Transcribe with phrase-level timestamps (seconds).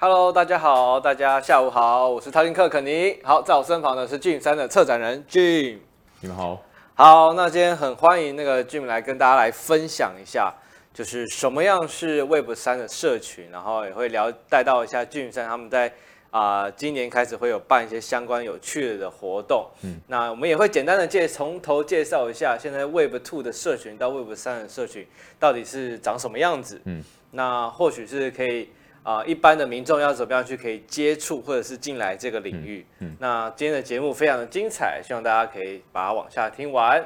[0.00, 3.18] Hello，大家好，大家下午好，我是淘金客肯尼。
[3.24, 5.78] 好，在我身旁的是 Jim 三的策展人 Jim。
[6.20, 6.62] 你们好。
[6.94, 10.54] 好，那今天很欢迎那个 Jim 来跟大家来分享一下，
[10.94, 15.92] 就是什么样是 Web 三的社群，然后也会聊带到一下 Jim 三他们在。
[16.30, 19.66] 啊、呃，今年开始会有办一些相关有趣的活动。
[19.82, 25.04] 嗯，那我们也会简单的介从头介绍一下，现在 Web Two 的社群到 Web 三的社群
[25.40, 26.80] 到底是长什么样子。
[26.84, 28.68] 嗯，那或许是可以
[29.08, 32.84] 啊、呃，一般的民众要怎么样去可以接触或者是进来这个领域。
[32.98, 37.02] 嗯，嗯，那今天的节目非常的精彩，希望大家可以把它往下听完。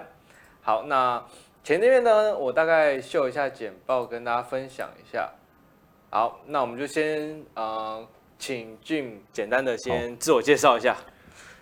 [0.63, 1.23] 好，那
[1.63, 5.31] 前面呢，我大概秀一下简报跟大家分享一下。
[6.11, 8.05] 好，那我们就先呃。
[8.39, 10.97] 请 Jim 简单的先自我介绍一下。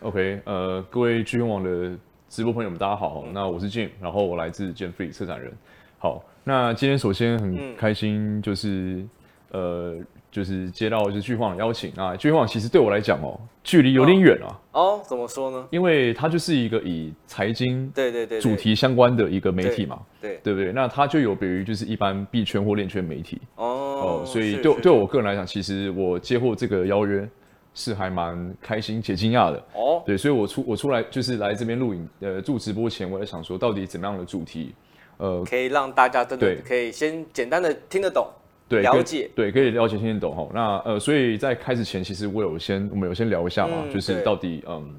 [0.00, 1.94] OK，呃，各位 G 网的
[2.30, 3.22] 直播朋友们，大家好。
[3.26, 5.52] 嗯、那我是 Jim，然后我来自 Jam3 策展人。
[5.98, 9.04] 好，那今天首先很开心，就是、
[9.50, 9.98] 嗯、呃，
[10.30, 12.16] 就是接到就是 G 网的邀请啊。
[12.16, 14.60] G 网其实对我来讲哦，距离有点远啊。
[14.72, 15.66] 哦，怎么说呢？
[15.70, 20.72] 因为它就是一个以财经对对对主题相关的一个媒体嘛，对对，对不对？
[20.72, 23.40] 那它就有别于就是一般币圈或链圈媒体。
[23.56, 23.76] 哦。
[24.00, 27.28] 哦，所以对对我个人来讲，其实我接获这个邀约
[27.74, 29.62] 是还蛮开心且惊讶的。
[29.74, 34.74] 哦，对，所以我出我出来就是来这边录影，呃，做直播前我在想说，到底怎么样的主题，
[35.18, 38.26] 呃，可以让大家真的可以先简单的听得懂，
[38.70, 40.48] 对，了解，对，可以了解听得懂哈。
[40.54, 44.94] 那呃，所以在开始前，其实我有先我们有先聊一下嘛，嗯、就是到底嗯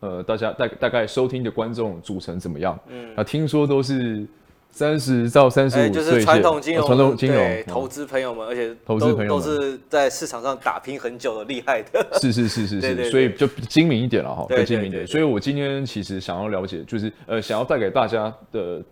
[0.00, 2.78] 呃，大家大大概收听的观众组成怎么样？
[2.88, 4.26] 嗯，那听说都是。
[4.74, 12.08] 三十到三十五岁，就是传统金融，传统金融投资朋友们，而且投资朋友都是在市场上打拼很久的厉害的。
[12.18, 15.06] 是是是是 是，所以就精明一点了哈，更精明一点。
[15.06, 18.82] 所以我今天其实想要了解，就是呃，想要带给大家的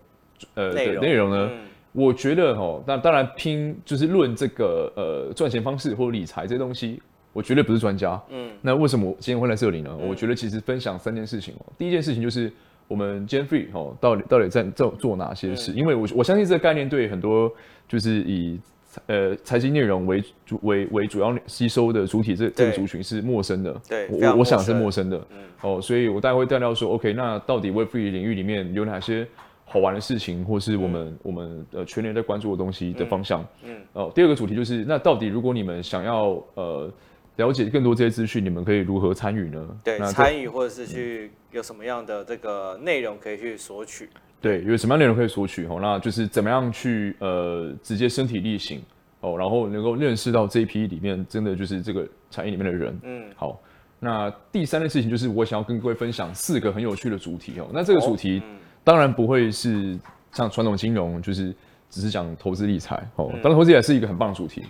[0.53, 1.49] 呃的内容呢，
[1.91, 7.01] 我觉得哈，那当然拼就是论这个呃赚钱方式或理财这些东西，
[7.33, 8.21] 我绝对不是专家。
[8.29, 9.95] 嗯，那为什么我今天会来这里呢？
[10.07, 11.65] 我觉得其实分享三件事情哦。
[11.77, 12.51] 第一件事情就是。
[12.87, 15.71] 我们 Jam3 哦，到底到底在做做哪些事？
[15.71, 17.49] 嗯、因为我我相信这个概念对很多
[17.87, 18.59] 就是以
[19.05, 23.73] 呃财经内容为主为为主要吸收的主体这这个族群是陌生的。
[23.87, 25.17] 对，我我想是陌生的。
[25.29, 29.25] 嗯、哦，所以我大概会带到说，OK，那到底 Web3 领域里面有哪些
[29.71, 33.41] 好玩的事情，或是我们、嗯、我们呃全年在关注的东西的方向？
[33.63, 33.75] 嗯。
[33.75, 36.91] 嗯哦，第二个主题就是，那到底如果你们想要呃。
[37.37, 39.67] 了解更多这些资讯，你们可以如何参与呢？
[39.83, 44.07] 对，参与或者是去有什么样的这个内容可以去索取？
[44.41, 45.65] 对，有什么样内容可以索取？
[45.65, 48.81] 哦，那就是怎么样去呃直接身体力行
[49.21, 52.99] 哦，然后能够认识到这一批里面真的就是这个产业里面的人。
[53.03, 53.59] 嗯，好。
[53.97, 57.67] 那第三件事情就是我想要跟各位分享四个很有趣的主题哦。
[57.73, 58.43] 那这个主题
[58.83, 59.97] 当然不会是
[60.31, 61.53] 像传统金融，就是
[61.89, 63.29] 只是讲投资理财哦。
[63.41, 64.63] 当然投资理财是一个很棒的主题。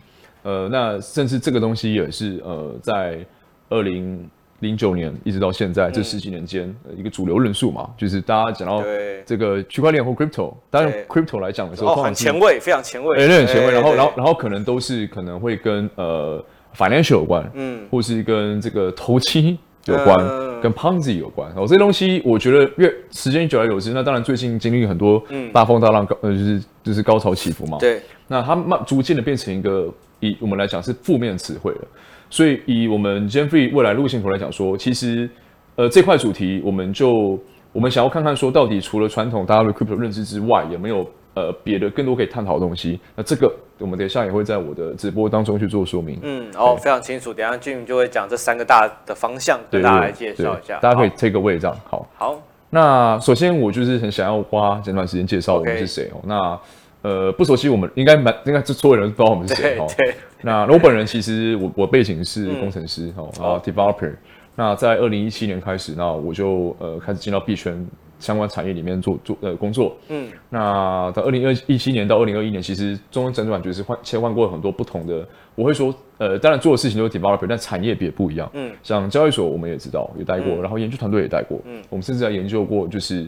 [0.43, 3.23] 呃，那甚至这个东西也是呃，在
[3.69, 4.27] 二零
[4.59, 8.83] 零九年一直到现在这十几年间，一个主流论述嘛，就是大家讲到
[9.23, 13.71] 这个区块链或 crypto，当然 crypto 来讲的时候，很前卫，非常前卫，哎，很前卫。
[13.71, 16.43] 然后，然后，然后可能都是可能会跟呃
[16.75, 20.17] financial 有关，嗯，或是跟这个投机有关，
[20.61, 21.51] 跟 Ponzi 有关。
[21.51, 27.77] 哦，这些东西我觉得越时间久而久之，那当然最近经历很多大风大浪，高呃就是就是高潮起伏嘛。
[27.79, 29.93] 对，那它慢逐渐的变成一个。
[30.23, 31.81] 以我们来讲是负面词汇了，
[32.29, 35.27] 所以以我们 Jam3 未来路线图来讲说，其实
[35.75, 37.39] 呃这块主题我们就
[37.73, 42.99] 我们想要看看说到底除了传统大家对 crypto 认知之外，有没有呃别的更多可以探讨的东西？
[43.15, 46.19] 那这个我们等一下也会在我的直播当中去做说明。
[46.21, 51.77] 嗯，哦，非常清楚，等一下 Jim 就会讲这三个大的方向，跟大家来介绍一下，大家可以 take away 这样。
[51.89, 56.59] 好，好，那首先我就是很想要花简短时间介绍我们是谁哦，那。
[57.03, 59.87] 呃，不熟悉我们应该蛮应该所有人都不知道我们是谁 哦。
[59.97, 60.13] 对。
[60.41, 64.13] 那我本人其实我我背景是工程师哈，然后 developer。
[64.55, 67.73] 那在二零一七年开始，那我就呃开始进到币圈
[68.21, 69.97] 相关产业里面做做呃工作。
[70.07, 70.29] 嗯。
[70.49, 75.27] 那到二零二一七年到二零二一年，其实中间整转就是换切换过很多不同的。
[75.55, 78.49] 我会说，呃，当然做的事情都是 developer，但产业别不一样。
[78.53, 78.71] 嗯。
[78.81, 81.59] 像交易所我们也知道也待过，然后研究团队也待过。
[81.65, 81.81] 嗯。
[81.89, 83.27] 我们甚至还研究过就是。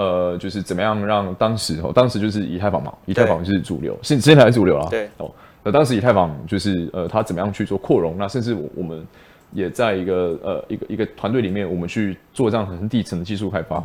[0.00, 4.86] 呃，就是怎么样让当时哦，当时就是以太坊嘛，以太坊就是主流，现现在还是主流啦。
[4.88, 5.28] 对哦，
[5.64, 8.14] 那当时以太坊就是呃，它怎么样去做扩容？
[8.16, 9.04] 那甚至我我们
[9.52, 13.84] 也在一个呃一个一个团队里面，我们去做这样很底层的技术开发。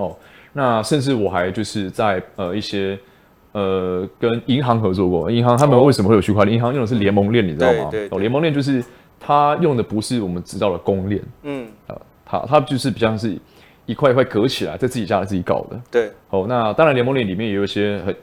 [0.00, 0.16] 哦，
[0.52, 2.98] 那甚至我还就是在呃一些
[3.52, 6.56] 呃跟银行合作过，银行他们为什么会有区块链？
[6.56, 7.90] 银行用的是联盟链，你知道吗？
[8.10, 8.82] 哦，联盟链就是
[9.18, 13.38] 它用的不是我们知道的公链，嗯，呃，它它就是比较是。
[13.86, 15.80] 一块一块隔起来，在自己家里自己搞的。
[15.90, 18.14] 对，好，那当然联盟链里面也有一些很，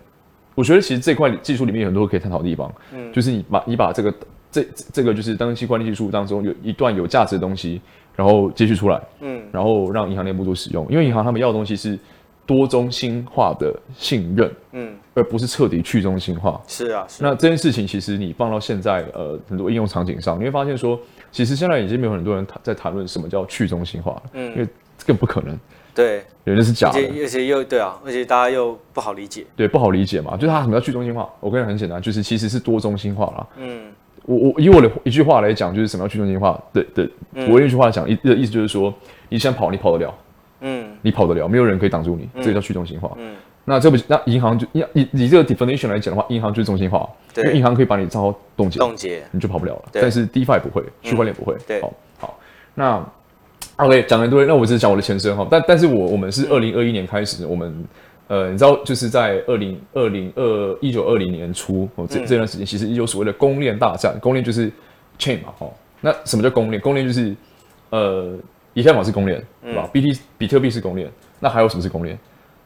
[0.56, 2.74] 我觉得其实这块技术里面有很多可以探讨的地方。
[2.94, 4.14] 嗯，就是你把你把这个
[4.50, 7.82] 这这这个就是当区块链技术当中有一段有价值的东西，
[8.18, 11.98] 然后接续出来，嗯，然后让银行内部做使用，因为银行他们要的东西是
[12.48, 16.60] 多中心化的信任，嗯，而不是彻底去中心化。
[16.68, 21.00] 是啊，是那这件事情其实你放到现在呃很多应用场景上，你会发现说，
[21.32, 24.68] 其实现在已经没有很多人在谈论什么叫去中心化，嗯，因为
[24.98, 25.56] 这个不可能。
[25.94, 29.44] 对，有的是假的，而且又对啊，而且大家又不好理解。
[29.56, 31.28] 对，不好理解嘛，就是它什么叫去中心化？
[31.40, 33.48] 我跟你讲很简单，就是其实是多中心化啦。
[33.58, 33.92] 嗯，
[34.28, 36.62] 我我以我的一句话来讲，就是什么叫去中心化？
[36.72, 38.94] 对对，我用一句话讲，意的意思就是说，
[39.30, 40.14] 你想跑，你跑得了，
[40.60, 43.12] 嗯，你跑得了，没有人可以挡住你，这个叫去中心化。
[43.18, 43.36] 嗯，
[43.66, 49.24] 那这不那银行就以以这个 definition 来讲的话，银行就是中心化，因为银行可以把你账号冻结，冻结。
[49.32, 49.86] 你就跑不了了。
[49.94, 51.56] 但是 DeFi 不会，区块链不会。
[51.66, 52.40] 对，好，好，
[52.76, 53.04] 那。
[53.78, 57.86] OK，讲了多，那我只是讲我的前身哈，但但是我我们是二零二一年开始，我们
[58.28, 64.72] 呃，你知道就是在二零二零二一九二零年初哦，这这段时间其实有所谓的公链大战，公链就是
[65.18, 65.68] chain 嘛哈，
[66.02, 66.82] 那什么叫公链？
[66.82, 67.36] 公链就是
[67.90, 68.36] 呃，
[68.74, 71.10] 以太坊是公链，对吧？B T 比特币是公链，
[71.40, 72.18] 那还有什么是公链？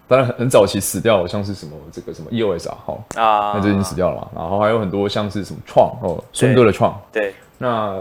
[0.07, 7.99] 当然很很早期死掉，像是什么这个什么 E O S 啊，哈啊，那就已经死掉了嘛，然后还有很多像是什么创哦，孙哥的创，对，那。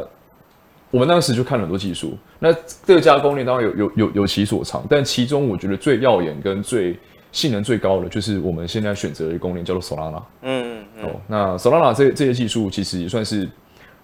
[0.93, 2.53] 我们当时就看了很多技术，那
[2.85, 6.99] 各家公链当然有有有有其所长，但其中我觉得最耀眼跟最
[7.33, 10.23] 性能最高的，就是我们现在选择的公链叫做 Solana。
[10.43, 11.05] 嗯嗯。
[11.05, 13.49] 哦，那 Solana 这这些技术其实也算是，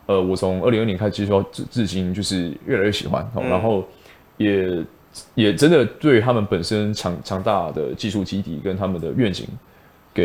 [0.07, 3.23] 呃，我从二零二年开始接触到至至今，就是越来越喜欢。
[3.35, 3.85] 哦，然后
[4.37, 4.85] 也
[5.35, 9.47] 也真的对他们本身强强大的技术基底跟他们的愿景。
[10.17, 10.25] 给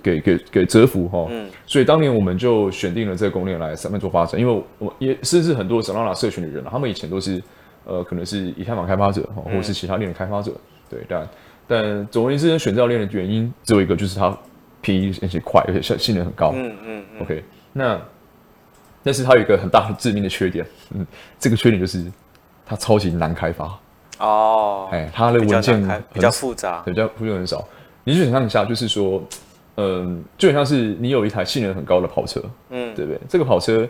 [0.00, 7.42] 给给给折服哈，嗯，所以当年我们就选定了这个公链来上面做发展，因为我也甚至很多 Solana 社群的人，他们以前都是
[7.84, 10.52] 呃可能是以太坊开发者哈，或者是其他链的开发者，
[10.88, 11.28] 对，但
[11.72, 14.36] 但总而言之，选这条链的原因只有一个，就是它
[14.82, 17.42] 便宜而且快，而且性性能很高，嗯嗯，嗯，OK，
[17.72, 17.98] 那
[19.02, 21.06] 但是它有一个很大的致命的缺点，嗯，
[21.38, 22.04] 这个缺点就是
[22.66, 23.78] 它超级难开发。
[24.18, 27.66] 哦，哎，它的文件比较复杂，对，比较复杂很少。
[28.04, 29.22] 你就想象一下，就是说，
[29.76, 33.20] 嗯，就很像是你有一台性能很高的跑车，嗯，对不对？
[33.28, 33.88] 这个跑车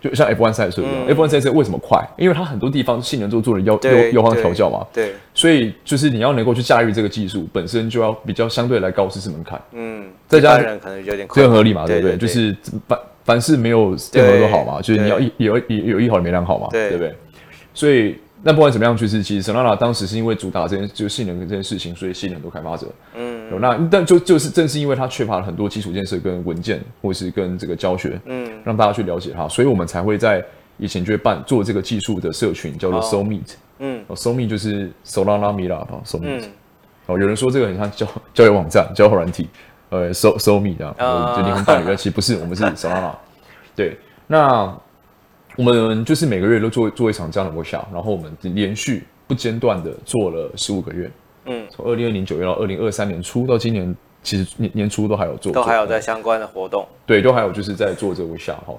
[0.00, 2.04] 就像 F1 赛车一样，嗯，F1 赛车为什么快？
[2.18, 5.14] 因为它很多地方性能都做了优优优化调教嘛，对。
[5.42, 10.06] 所以就是你要能够去驾驭这个技术，本身就要比较相对来高知识门槛，嗯。
[10.28, 12.16] 再加上可能有点这很合理嘛，对不对？
[12.16, 12.56] 就是
[12.86, 17.12] 凡凡事没有任何都好嘛，就是你要一有有有一好没两好嘛，对不对？
[17.74, 18.16] 所以。
[18.44, 22.88] 那不管怎么样，就是其实 Solana 当时是因为主打这件就性能这件事情，所以吸引很多开发者。
[23.14, 30.44] 嗯，那但就就是正是因为它缺乏了很多基础建设跟文件，或是跟这个教学，嗯，让大家去了解它，所以我们才会在
[30.76, 33.54] 以前就会办做这个技术的社群，叫做 Soul Meet。
[33.84, 36.44] 嗯，Sol Meet 就是 Solana Meetup Sol Meet。
[37.06, 39.48] 哦，有人说这个很像交 交友网站、交友软体，
[39.90, 43.12] 呃，Sol Sol Meet 啊，就灵魂伴侣，其实不是，我们是 Solana。
[43.76, 44.74] 对，那。
[45.58, 51.10] 我们就是每个月都做做一场这样的 workshop，然后我们连续不间断的做了十五个月，
[51.44, 58.74] 嗯，从二零二零九月到二零二三年初到今年，其实年年初都还有做，都还有在相关的活动，对，都还有就是在做这个 workshop 哈。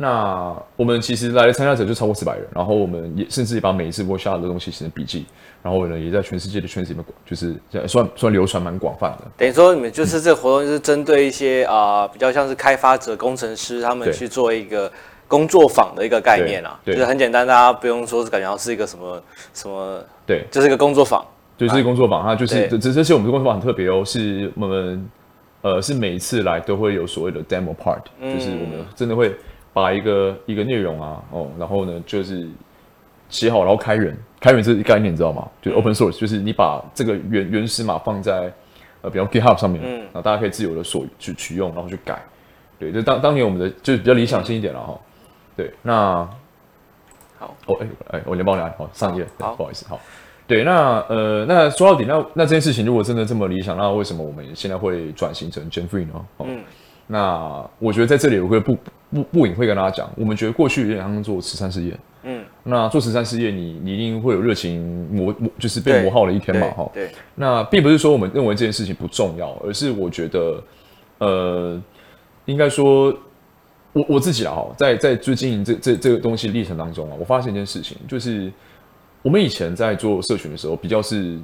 [0.00, 5.26] 那我们其实来的参加者就超过四百人，然后我们也甚至也把每一次 workshop 的东西写成笔记，
[5.62, 7.54] 然后呢也在全世界的圈子里面，就是
[7.88, 9.24] 算算流传蛮广泛的。
[9.36, 14.90] 等于说你们就是这个活动就是针对一些啊、呃、比较像是开发者、工程师他们去做一个。
[15.30, 19.22] 工作坊的一个概念啊，就是很简单，大家不用说是感觉到是一个什么
[19.52, 21.22] 什么，对，就是一个工作坊，
[21.58, 25.10] 就是工作坊，它就是这这些我们的工作坊很特别哦，是我们
[25.60, 29.36] 呃是每一次来都会有所谓的 demo part，就是我们真的会
[29.80, 32.48] 把一个一个内容啊哦，然后呢就是
[33.28, 35.46] 写好，然后开源，开源这个概念你知道吗？
[35.62, 38.52] 就是 open source，就是你把这个原原始码放在
[39.02, 42.20] 呃比方 GitHub 上面，嗯，然后大家可以自由的所去取用，然后去改，
[42.78, 44.98] 对，就当当年我们的就是比较理想性一点了哈。
[45.56, 46.28] 对，那
[47.38, 50.00] 好，哦，哎，哎，我连帮你来，好，上一页，好，不好意思，好，
[50.46, 56.26] 对，那呃，那说到底，那那这件事情如果真的这么理想，那为什么我们现在会转型成 Gen Three 呢？
[56.40, 56.62] 嗯，
[57.06, 58.76] 那我觉得在这里我会不
[59.10, 70.62] 不不隐晦跟大家讲，我们觉得过去有点像做慈善事业，嗯，那做慈善事业，你你一定会有热情磨磨，就是被磨耗了一天嘛，哈，对，那并不是说我们认为这件事情不重要，而是我觉得，
[71.18, 71.82] 呃，
[72.46, 73.16] 应该说。
[73.94, 78.52] 我我自己啊，在在最近这这这个东西历程当中啊，我发现一件事情，就是
[79.22, 81.38] 我们以前在做社群的时候，比较是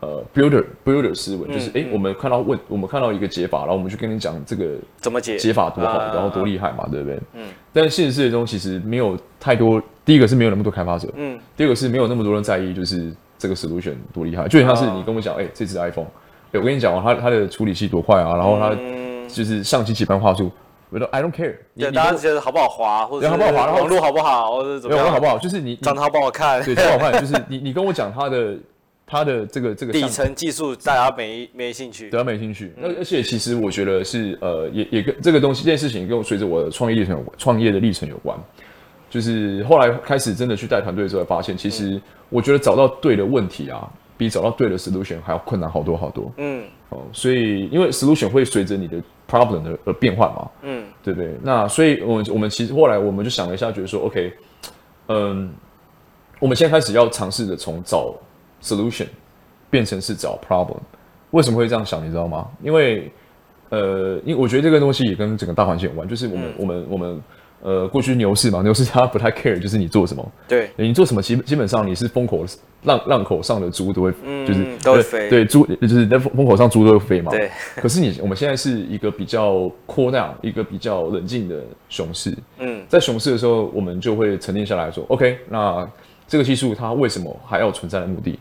[0.00, 7.20] 呃 builder builder 思维，就是哎，我们看到问，我们看到一个解法，然后我们去跟你讲这个怎么解解法多好，然后多厉害嘛，对不对？
[7.34, 7.48] 嗯。
[7.72, 11.38] 但是现实世界中其实没有太多，第一个是没有那么多开发者，嗯。
[11.56, 16.06] 第二个是没有那么多人在意，就是这个 solution 多厉害，就像是你跟我讲，哎，这只 iPhone，
[16.52, 18.74] 哎，我跟你讲啊，它它的处理器多快啊，然后它
[19.28, 20.50] 就是相机几般画素。
[20.92, 25.38] 我说 I don't care，对，大家觉得好不好滑，或者好不好滑，网络好不好，或者怎么样，好不好？
[25.38, 28.56] 就是你长得好不好看，对，好不好看，就是你你跟我讲他的
[29.10, 32.72] 他的这个这个底层技术，大家没没兴趣，对，没兴趣。
[32.76, 38.38] 那而且其实我觉得是呃，也也跟这个东西这件事情跟我随着我的创业历程有关，创业的历程有关。
[39.08, 46.32] 就是后来开始真的去带团队之后，发现其实我觉得找到对的问题啊，比找到对的 solution 还要困难好多好多。
[46.36, 50.48] 嗯，哦，所以因为 solution 会随着你的 problem 的而变换嘛。
[50.62, 51.34] 嗯，对不对？
[51.42, 54.32] 那所以我们我们其实后来我们就想了一下，觉得说 OK，
[55.08, 55.52] 嗯，
[56.38, 58.14] 我们现在开始要尝试着从找
[58.62, 59.06] solution
[59.68, 60.78] 变成是找 problem。
[61.30, 62.04] 为什么会这样想？
[62.04, 62.48] 你知道吗？
[62.62, 63.10] 因为
[63.68, 67.22] 呃，因为我觉得这个东西也跟整个大环境有关，就是我们、嗯、我们我们。
[67.62, 72.42] 呃，过去牛市嘛， 牛市它不太 care，就是你做什么，对，你做什么，基基本上你是风口
[72.84, 77.50] 浪浪口上的猪都会，嗯、就是都会飞，对，猪就是在风口上猪都会飞嘛，对。
[77.76, 85.86] 可是你我们现在是一个比较 cool down，一个比较冷静的熊市，嗯，在熊市的时候，我们就会沉淀下来说，OK，那
[86.26, 88.38] 这个技术它为什么还要存在的目的？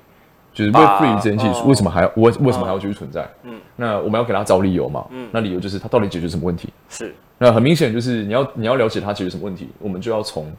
[0.59, 3.25] 就是 Web3 这件技术为什么还要为、什么还要继续存在？
[3.43, 5.05] 嗯，那我们要给他找理由嘛。
[5.11, 6.67] 嗯，那理由就是他到底解决什么问题？
[6.89, 7.15] 是。
[7.37, 10.51] 那很明显就是你要你要了解他解决什么问题，我们就要从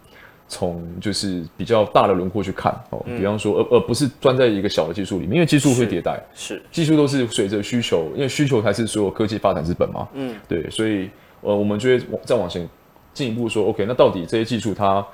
[0.49, 3.05] 从就是比较大的轮廓去看哦。
[3.05, 10.09] 比方说，而而不是钻在一个小的技术里面，因为技术会迭代，是技术都是随着需求，因为需求才是所有科技发展之本嘛。
[10.15, 11.11] 嗯，对，所以
[11.43, 12.67] 呃，我们就会往再往前
[13.13, 15.07] 进一步说，OK，那到底这些技术它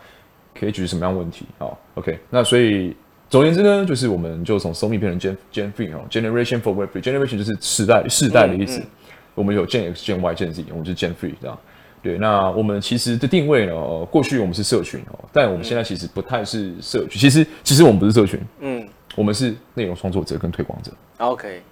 [0.54, 1.44] 可以解决什么样问题？
[1.58, 2.94] 好，OK，那所以。
[3.28, 7.02] 总而言之呢，就是我们就从 SoMe 变成 Gen Gen Three 哦，Generation for Web3。
[7.02, 8.78] Generation 就是时代世代的意思。
[8.78, 8.87] 嗯嗯、
[9.35, 11.59] 我们有 Gen X、Gen Y、Gen Z，我们就是 Gen Three 这样。
[12.02, 13.75] 对，那我们其实的定位呢，
[14.12, 17.21] 过去我们是社群哦，但我们现在其实不太是社群。
[17.21, 20.92] 其实其实我们不是社群，嗯，我们是内容创作者跟推广者。
[21.18, 21.62] OK，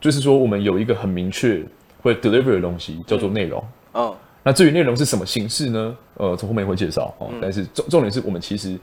[0.00, 1.62] 就是说我们有一个很明确
[2.00, 3.62] 会 deliver 的东西，叫做内容。
[3.92, 5.96] 嗯、哦，那至于内容是什么形式呢？
[6.14, 7.28] 呃，从后面会介绍哦。
[7.42, 8.78] 但是重重点是我们其实。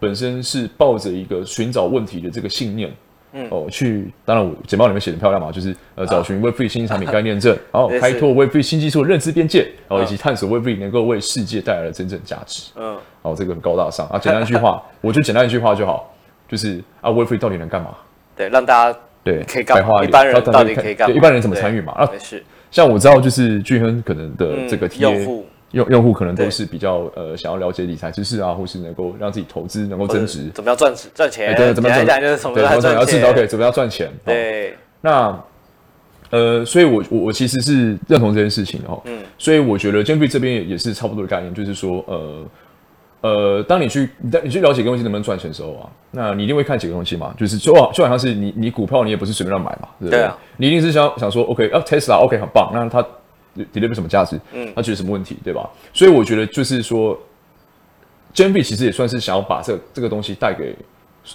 [0.00, 2.90] 本身是抱着一个寻找问题的这个信念，
[3.32, 16.14] 嗯哦，去当然我简报里面写的漂亮嘛，就是呃找寻 Web3 新产品概念证， 然后开拓 Web3 新技术的认知边界，然后以及探索 Web3 能够为世界带来的真正价值，嗯，哦这个很高大上啊，简单一句话， 我就简单一句话就好，
[16.48, 17.94] 就是啊 Web3 到底能干嘛？
[18.36, 20.04] 对，让大家对可以干嘛？
[20.04, 21.16] 一般人到底可以干嘛？
[21.16, 21.92] 一般人怎么参与嘛？
[21.92, 25.44] 啊，是，像我知道就是俊亨可能的这个用户。
[25.72, 31.54] 用用户可能都是比较呃想要了解理财知识啊，或是能够让自己投资能够增值，怎么样赚赚钱？
[31.54, 32.20] 对，怎么样赚？
[32.20, 32.94] 就是怎么样赚钱？
[32.94, 34.10] 要知道 OK，怎么样赚钱？
[34.24, 34.74] 对。
[35.02, 35.38] 那
[36.30, 38.98] 呃，所以我我我其实是认同这件事情哦。
[39.04, 39.22] 嗯。
[39.36, 42.44] 所以我觉得 Gen3 这边也也是差不多的概念，就是说呃
[43.20, 50.20] 呃，当你去你你去了解一个东西能不能赚钱的时候啊，那你一定会看几个东西嘛，就是就好就好像是你你股票你也不是随便乱买嘛，对不对？
[50.20, 50.34] 对啊。
[50.56, 53.06] 你一定是想想说 OK，啊 Tesla OK 很棒，那它。
[53.72, 54.40] Deliver 什么价值？
[54.52, 55.68] 嗯，他觉得什么问题，对吧？
[55.92, 57.18] 所以我觉得就是说
[58.34, 60.74] ，Gen3 其实也算是想要把这这个东西带给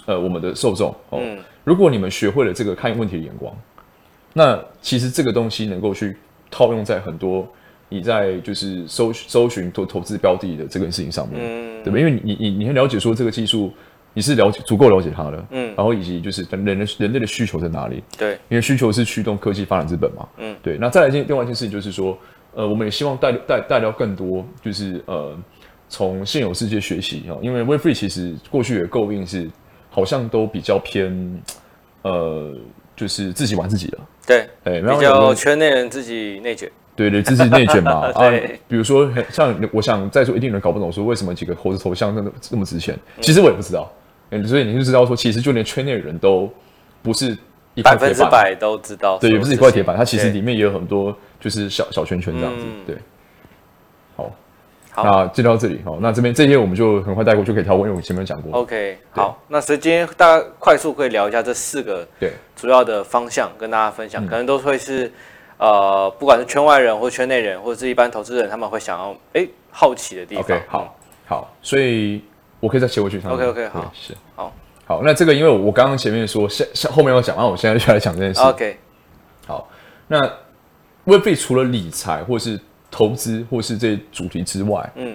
[0.06, 1.18] 呃我们的受众哦。
[1.20, 3.54] 嗯、如果你们学会了这个看问题的眼光，
[4.32, 6.16] 那其实这个东西能够去
[6.50, 7.46] 套用在很多
[7.88, 11.98] 你在就是搜搜寻投投资标的的这个事情上面，嗯、对吧？
[11.98, 13.72] 因为你你你很了解说这个技术。
[14.14, 18.02] 你是了解足够了解它的，嗯，然后以及就是人人人类的需求在哪里？
[18.16, 20.78] 对，因为需求是驱动科技发展之本嘛，嗯，对。
[20.78, 22.16] 那再来一件另外一件事情就是说，
[22.54, 25.36] 呃，我们也希望带带带到更多，就是呃，
[25.88, 29.50] 从现有世界学习哦，因为 Web3 其实过去也诟病是
[29.90, 31.42] 好像都比较偏，
[32.02, 32.54] 呃，
[32.94, 38.30] 就是自己玩自己的，对，哎，比较圈内人自己内卷，对对，自己内卷嘛， 啊，
[38.68, 43.90] 比如说像我想在座一定人搞不懂说为什么几个猴子头像那么那么值钱，其实我也不知道。
[44.42, 46.50] 所以你就知道说，其实就连圈内人都
[47.02, 47.36] 不是
[47.74, 49.18] 一块铁板，百分之百都知道。
[49.18, 52.64] 对，也不是一块铁板，它其实里面也有很多就是小小圈圈这样子。
[52.86, 52.96] 对，
[54.16, 54.32] 好，
[54.90, 55.80] 好，那就到这里。
[55.84, 58.60] 好，那这边这些我们就很快带过，就可以跳过，因为我前面讲过。
[58.60, 65.12] OK，好，那所以今天大家快速可以聊一下这四个对主要的方向，跟大家分享，可能都会是
[65.58, 70.44] 呃，不管是圈外人或圈内人，或者是一般投资人，他们会想要哎好奇的地方。
[70.44, 72.22] OK，好，好，所以。
[72.64, 73.18] 我可以再切回去。
[73.18, 74.50] OK OK 好，是好
[74.86, 75.02] 好。
[75.02, 78.40] 那这个因为我刚刚前面说，下下后面要讲，那我现在就来讲这件事。
[78.40, 78.78] OK，
[79.46, 79.68] 好。
[80.08, 80.18] 那
[81.04, 82.58] Web3 除了理财或是
[82.90, 85.14] 投资或是这些主题之外，嗯，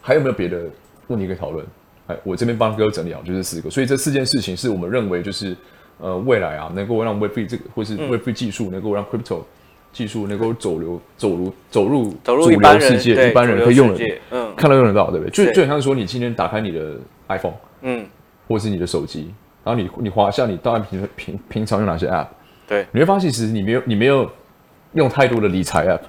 [0.00, 0.62] 还有没有别的
[1.06, 1.64] 问题可以讨论？
[2.08, 3.70] 哎，我这边帮哥整理好，就是四个。
[3.70, 5.56] 所以这四件事情是我们认为就是
[5.98, 9.42] 呃未来啊，能够让 Web3 这个或是 Web3 技术能够让 Crypto。
[9.98, 15.46] 技术能够走流走入走入主流世界，一般人可以用的，嗯，看到用得到，对不对？
[15.46, 16.94] 就就好像说，你今天打开你的
[17.26, 18.06] iPhone，嗯，
[18.46, 22.28] 或是你的手机，然后你你滑下，你当然平平平常用哪些 App，
[22.68, 24.30] 对，你会发现其实你没有你没有
[24.92, 26.02] 用太多的理财 App，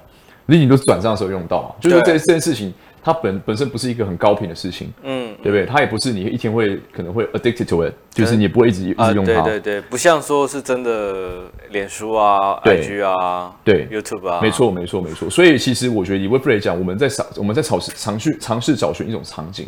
[0.46, 2.72] 你你都是转账的时候用到嘛，就是这这件事情。
[3.02, 5.64] 它本本身不是一个很高频的事情，嗯，对不对？
[5.64, 9.40] 它也不是你一天会可能会 addicted to it，就是你不会一直一直用它。
[9.42, 14.40] 对对对，不像说是真的脸书啊、IG 啊、对 YouTube 啊。
[14.42, 15.30] 没错没错没错。
[15.30, 19.66] 所以其实我觉得以 Web3 来讲，我们在尝我们在尝试尝试尝试找寻一种场景，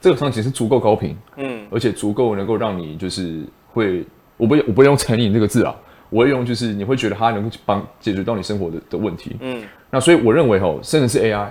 [0.00, 4.04] 这个场景是足够高频，嗯，而且足够能够让你就是会，
[4.36, 5.74] 我不我不会用成瘾这个字啊，
[6.10, 9.62] 我会用就是你会觉得它能够帮解决到你生活的的问题，嗯。
[9.90, 11.46] 那所以我认为哦，甚至是 AI。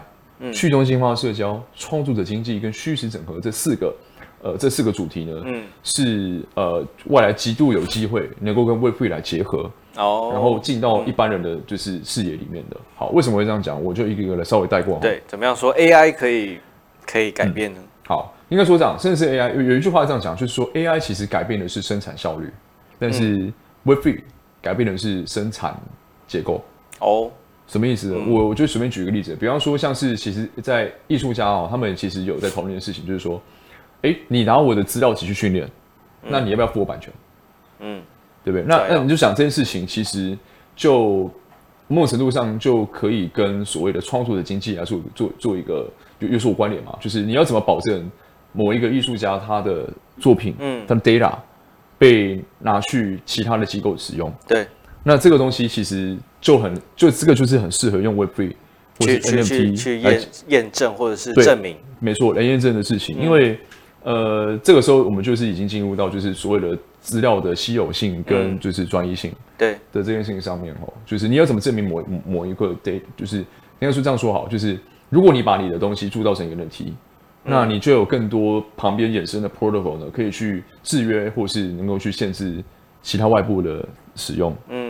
[0.51, 3.95] 去中心化社交、创作者经济跟虚实整合这四个，
[4.41, 12.77] 呃，这四个主题呢，嗯，是呃未来极度有机会能够跟 Web3 来结合，哦，然后进到一般人的就是视野里面的。
[12.95, 13.81] 好，为什么会这样讲？
[13.81, 14.99] 我就一个一个来稍微带过。
[14.99, 16.59] 对，怎么样说 AI 可以
[17.05, 17.79] 可以改变呢？
[17.81, 22.51] 嗯、好，应该说这样，甚至是 AI 有有一句话这样讲，就是说 AI 其实改变的是生产效率，
[22.99, 23.51] 但是
[23.85, 24.19] Web3
[24.61, 25.79] 改变的是生产
[26.27, 26.61] 结构。
[26.99, 27.31] 哦。
[27.65, 33.41] 什么意思我我就随便举一个例子，比方说像是其实，在艺术家哦，他们其实有在讨论一件事情，就是说，
[34.01, 35.65] 哎，你拿我的资料集去训练，
[36.23, 37.11] 嗯、那你要不要付我版权？
[37.79, 38.01] 嗯，
[38.43, 38.65] 对不对？
[38.67, 40.37] 那那你就想这件事情，其实
[40.75, 41.31] 就
[41.87, 45.89] 某种程度上就可以跟所谓的创作的经济来做做做一个
[46.19, 46.95] 有有所关联嘛？
[46.99, 48.11] 就是你要怎么保证
[48.51, 49.89] 某一个艺术家他的
[50.19, 51.33] 作品，嗯，他的 data
[51.97, 54.31] 被拿去其他的机构使用？
[54.47, 54.67] 对。
[55.03, 58.53] 那这个东西其实就很，就这个就是很适合用 Web3
[58.99, 63.19] 或者 NFT 去验验证或者是证明，没错，来验证的事情。
[63.19, 63.59] 因为
[64.03, 73.45] 呃，这个时候我们就是已经进入到就是所谓的资料的稀有性跟就是专一性对的这件事情上面哦，就是你要怎么证明某某一个 data，就是应
[73.79, 74.77] 该说这样说好，就是
[75.09, 76.91] 如果你把你的东西铸造成一个 NFT，
[77.45, 82.63] 那你就有更多旁边衍生的 protocol 呢，可以去制约或是能够去限制
[83.01, 84.55] 其他外部的使用。
[84.69, 84.82] 嗯。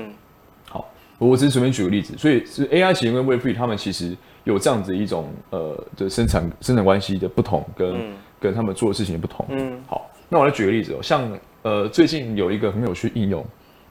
[1.28, 9.46] 我只是随便举个例子，所以是 AI 其实跟 Web3 他们其实有这样子一种呃的生产生产关系的不同，跟、嗯、跟他们做的事情的不同。
[9.50, 11.30] 嗯，好，那我来举个例子哦，像
[11.62, 13.46] 呃最近有一个很有趣应用，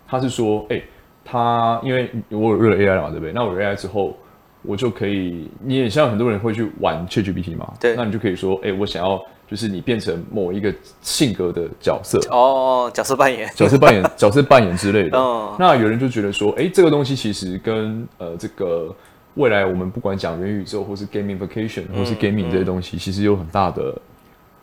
[0.06, 0.84] 他是说，哎、欸，
[1.24, 3.32] 他因为我有了 AI 了嘛，对不对？
[3.32, 4.16] 那我有 AI 之后，
[4.62, 9.22] 我就可以，你也像很多人会去玩 ChatGPT 嘛，对，那你就可以说，哎、欸，我想要。
[9.52, 12.18] 就是你变成某一个性格的角色。
[12.30, 15.18] 哦，角色扮演， 角色扮演，角色扮演之类的。
[15.18, 18.96] 哦，那有人就觉得说，哎，这个东西其实跟呃这个
[19.34, 23.94] 未来我们不管讲元宇宙，或是 gaming vacation，或是 gaming 这些东西，其实有很大的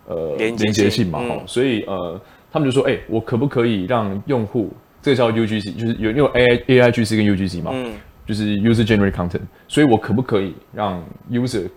[0.08, 1.20] 呃连接性嘛。
[1.20, 2.20] 哈，所以呃，
[2.52, 4.74] 他们就说，哎，我可不可以让用户，
[5.04, 7.94] 这个叫 UGC，就是有用 AI AIGC 跟 UGC 嘛，嗯，
[8.26, 11.00] 就是 user generate content，所以我可不可以让
[11.32, 11.70] user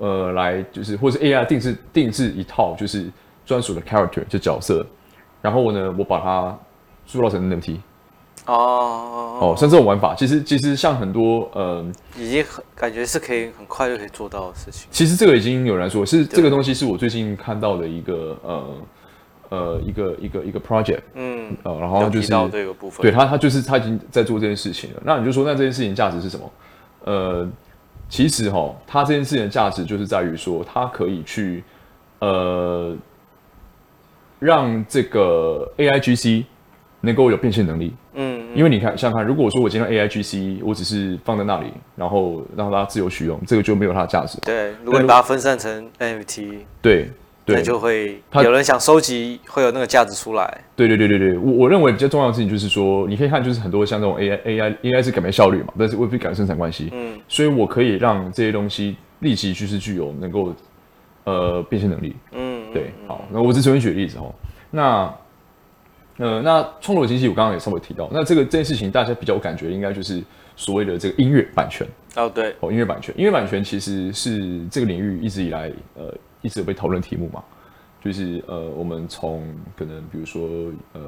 [0.00, 3.10] 呃，来就是，或是 AI 定制定制一套就是
[3.44, 4.84] 专属的 character 就角色，
[5.42, 6.58] 然后呢，我把它
[7.04, 7.76] 塑造成 NFT。
[8.46, 11.84] 哦哦，像这种玩法，其实其实像很多呃，
[12.16, 14.88] 已经很感觉是可以很快就可以做到的事情。
[14.90, 18.74] 其实这个已经有人来说，是这个东西是我最近看到的一个呃
[19.50, 21.02] 呃一个一个一个 project。
[21.12, 25.02] 嗯，呃，然后就是到这个部分，对他他就是他已经在做这件事情了。
[25.04, 26.50] 那你就说，那这件事情价值是什么？
[27.04, 27.46] 呃。
[28.10, 31.64] 其实哈，它这件事情的价值就是在于说，它可以去，
[32.18, 32.94] 呃，
[34.40, 36.44] 让这个 AIGC
[37.00, 37.94] 能够有变现能力。
[38.14, 44.38] 嗯，因为你看，想想看，如果说我今天 AIGC，我只是放在那里，然后让大家自由使用，这个就没有它的价值。
[44.44, 47.08] 对，如果你把它分散成 NFT，对。
[47.46, 50.64] 那就会有人想收集，会有那个价值出来。
[50.76, 56.90] 对对对对对，我我认为比较重要的事情就是说，你可以看，就是很多像这种 AI AI AI 是改变效率嘛，但是未必改变生产关系。
[56.92, 60.54] 嗯，所以我可以让这些东西立即就是具有能够
[61.24, 62.14] 呃变现能力。
[62.32, 64.32] 嗯，对，好，那我只随便举个例子哦。
[64.70, 65.12] 那
[66.18, 70.22] 呃，那创作经济我刚刚也稍微提到，那这个这件事情大家比较有感觉，应该就是
[70.54, 71.84] 所谓的这个音乐版权。
[72.14, 76.14] 哦，对，哦，音乐版权，音乐版权其实是这个领域一直以来呃。
[76.42, 77.42] 一直有被讨论题目嘛，
[78.02, 80.48] 就是呃，我们从可能比如说
[80.92, 81.00] 呃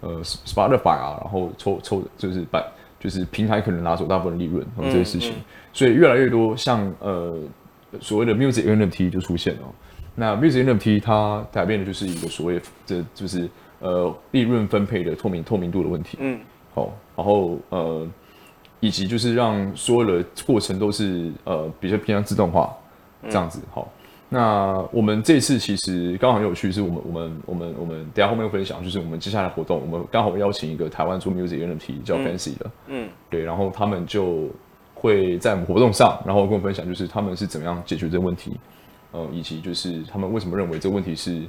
[0.00, 2.62] 呃 Spotify 啊，然后抽抽就是把
[3.00, 7.38] 就是平台可能拿走大部分利润，然后这些事情，嗯嗯、所以越来越多像呃
[8.00, 9.60] 所谓的 Music NFT 就出现了。
[10.14, 16.18] 那 Music NFT 它改变的就是一个所谓这就是呃利润分配的透明透明度的问题。
[16.20, 16.40] 嗯，
[16.74, 18.06] 好，然后呃
[18.80, 22.76] 以及就是让所有的过程都是呃比较偏向自动化
[23.28, 23.90] 这样子，好。
[24.30, 34.50] 那我们这次其实刚好很有趣，是我们我们我们我们等下后面会分享，就是我们接下来活动，我们刚好邀请一个台湾做 music NFT 叫 Fancy 的，嗯，对，然后他们就
[34.94, 38.58] 会在我们活动上，然后跟我分享，就是他们是怎么样解决这个问题，
[39.12, 41.42] 呃，以及就是他们为什么认为这个问题是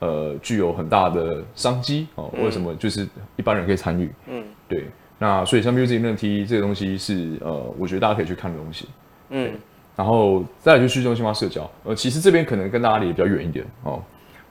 [0.00, 4.86] 呃具有很大的商机哦，为什么就是一般人可以参与，嗯，对，
[5.20, 8.88] 那所以像 Music NFT 这个东西是呃，我觉得大家可以去看的东西。
[9.30, 9.52] 嗯，
[9.98, 11.68] 然后再来就是去中心化社交。
[11.82, 14.00] 呃，其实这边可能跟大家离得比较远一点哦。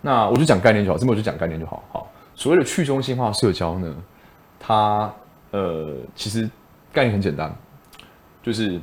[0.02, 1.82] 那我就讲概念就好，这边我就讲概念就好。
[1.90, 3.96] 好，所谓的去中心化社交呢，
[4.60, 5.10] 它
[5.52, 6.50] 呃其实
[6.92, 7.56] 概念很简单，
[8.44, 8.78] 就是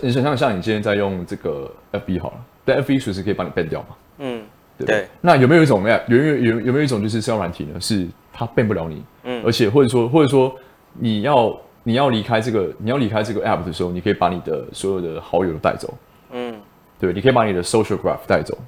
[0.00, 3.88] 你想象像你今天在用这个 FB 好了，但 FB 随时可以帮你 ban 掉嘛。
[4.20, 4.42] 嗯，
[4.78, 5.08] 对，对。
[5.20, 7.78] 那有没有一种有有有有没有一种就是社交软体呢？
[7.78, 10.54] 是它 ban 不了你，嗯，而且或者说或者说
[10.94, 11.54] 你要
[11.88, 15.94] 你要离开这个你要离开这个 app 的时候，你可以把你的所有的好友都带走，
[16.32, 16.54] 嗯，
[17.00, 18.58] 对，你可以把你的 social graph 带走。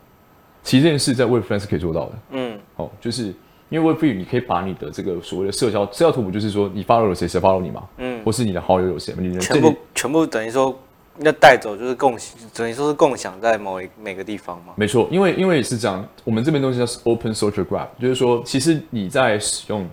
[0.62, 3.34] 其实这件事在 Web3 是可以做到的，嗯，哦，就是
[3.68, 10.74] 因为 Web3 你可以把你的这个所谓的社交社交图谱，就是说你 follow 了谁，谁 follow 你嘛，嗯，或是你的好友有谁，你全部全部等于说
[11.18, 12.16] 要带走，就是共
[12.54, 14.72] 等于说是共享在某一每个地方嘛。
[14.76, 19.86] 没错，因为因为是这样，我们这边东西叫 Open Social Graph，就是说其实你在使用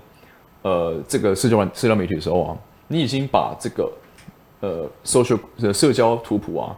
[0.61, 2.57] 呃这个社交社交媒体的时候啊，
[2.87, 3.91] 你已经把这个
[4.61, 6.75] 呃 social 的社交图谱啊。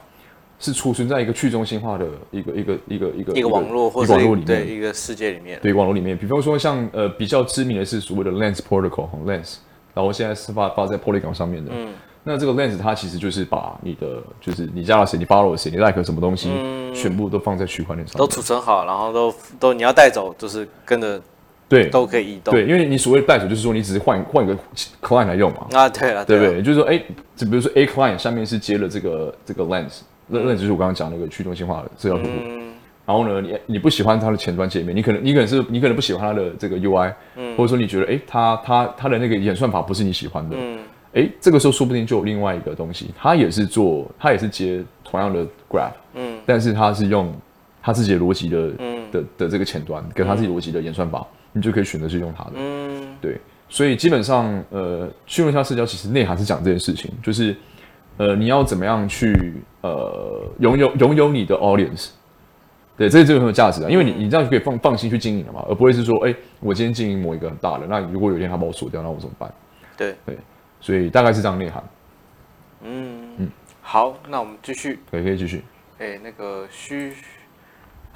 [0.62, 6.18] 是储存在一个去中心化的一个一个一个一个一个网络或者网络里面，对一个世界里面，对网络里面。
[6.18, 9.60] 比方说像呃比较知名的是所谓的 Lens Protocol，Lens，
[9.94, 11.72] 然后现在是发发在 Polygon 上面的。
[11.74, 11.94] 嗯，
[12.26, 21.22] 那这个 Lens 它其实就是把你的就是你加了谁，你 follow 了谁，你 like 什么东西，嗯、全部都放在区块链上，都储存好，然后都都你要带走，就是跟着
[21.70, 21.86] 对。
[21.90, 22.54] 都可以移动。
[22.54, 24.58] 对，因为你所谓的带走，就是说你只是换换一个
[25.02, 25.68] client 来用嘛。
[25.72, 26.62] 啊，对了，对不对，对？
[26.62, 27.02] 就是说，哎，
[27.36, 30.00] 就比如说 A client 下面是接了这个这个 Lens。
[30.32, 32.26] 那那就是我刚刚讲那个去中心化的社交图。
[32.26, 32.72] 谱，嗯、
[33.04, 40.80] 然后呢，你你不喜欢它的前端界面，你可能你可能是你可能不喜欢它的这个 UI，嗯，或者说你觉得哎，它它它的那个演算法不是你喜欢的，嗯，
[41.14, 47.34] 哎，这个时候说不定就有另外一个东西，它也是做它也是接同样的 graph，嗯，但是它是用
[47.82, 57.56] 它自己的逻辑的，嗯的的这个前端跟他自己逻辑的演算法，你就可以选择去用它的，嗯，对，所以基本上呃，去问一下社交其实内涵是讲这件事情，就是。
[58.20, 59.34] 呃，你要怎么样去
[59.80, 62.10] 呃拥有拥有你的 audience？
[62.98, 69.50] 对，这个这个很有价值啊，因为你你这样就可以放放心去经营了嘛，而不会是说，哎，我今天经营某一个很大的，那如果有一天他把我锁掉，那我怎么办？
[69.96, 70.38] 对对，
[70.82, 71.82] 所以大概是这样内涵。
[72.84, 73.50] 嗯嗯，
[73.82, 75.64] 好，那我们继续，可以可以继续。
[76.00, 77.14] 哎，那个须，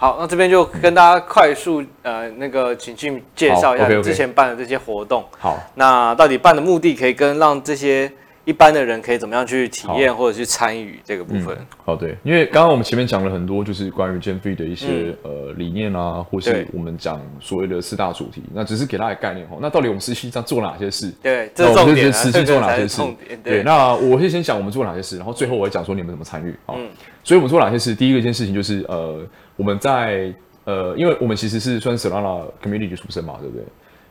[0.04, 5.24] 好，那这边就跟大家快速呃那个请去介绍一下之前办的这些活动。
[5.39, 8.12] 好，那到底办的目的可以跟让这些。
[8.46, 11.58] 一般的人可以怎么样去体验或者去参与这个部分？
[11.86, 19.56] 好，对，因为刚刚我们前面讲了很多，就是关于 Gen3 的一些呃理念啊，或是我们讲所谓的四大主题，那只是给大家概念哈。
[19.62, 21.10] 那到底我们实际上做哪些事？
[21.22, 22.12] 对，这是重点。
[22.12, 23.02] 实际做哪些事？
[23.42, 26.76] 对，那我会先讲我们做哪些事，然后最后我会讲说你们怎么参与啊。
[27.24, 27.96] 所以我们做哪些事？
[27.96, 29.20] 第一个一件事情就是呃，
[29.56, 30.34] 我们在
[30.66, 33.66] 呃，因为我们其实是算 Solana community 出身嘛，对不对？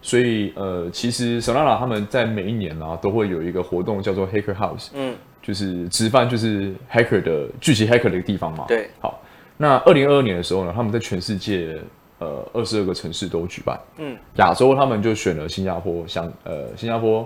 [0.05, 8.65] 所以，呃，其实 Solana 他们在每一年啊，都会有一个活动叫做 Hacker House，嗯，就是直翻就是 Hacker 的聚集 Hacker 的一个地方嘛。
[8.67, 9.23] 对，好，
[9.57, 11.79] 那二零二二年的时候呢，他们在全世界
[12.19, 17.19] 呃二十二个城市都举办，嗯，亚洲他们就选了新加坡、香呃新加坡，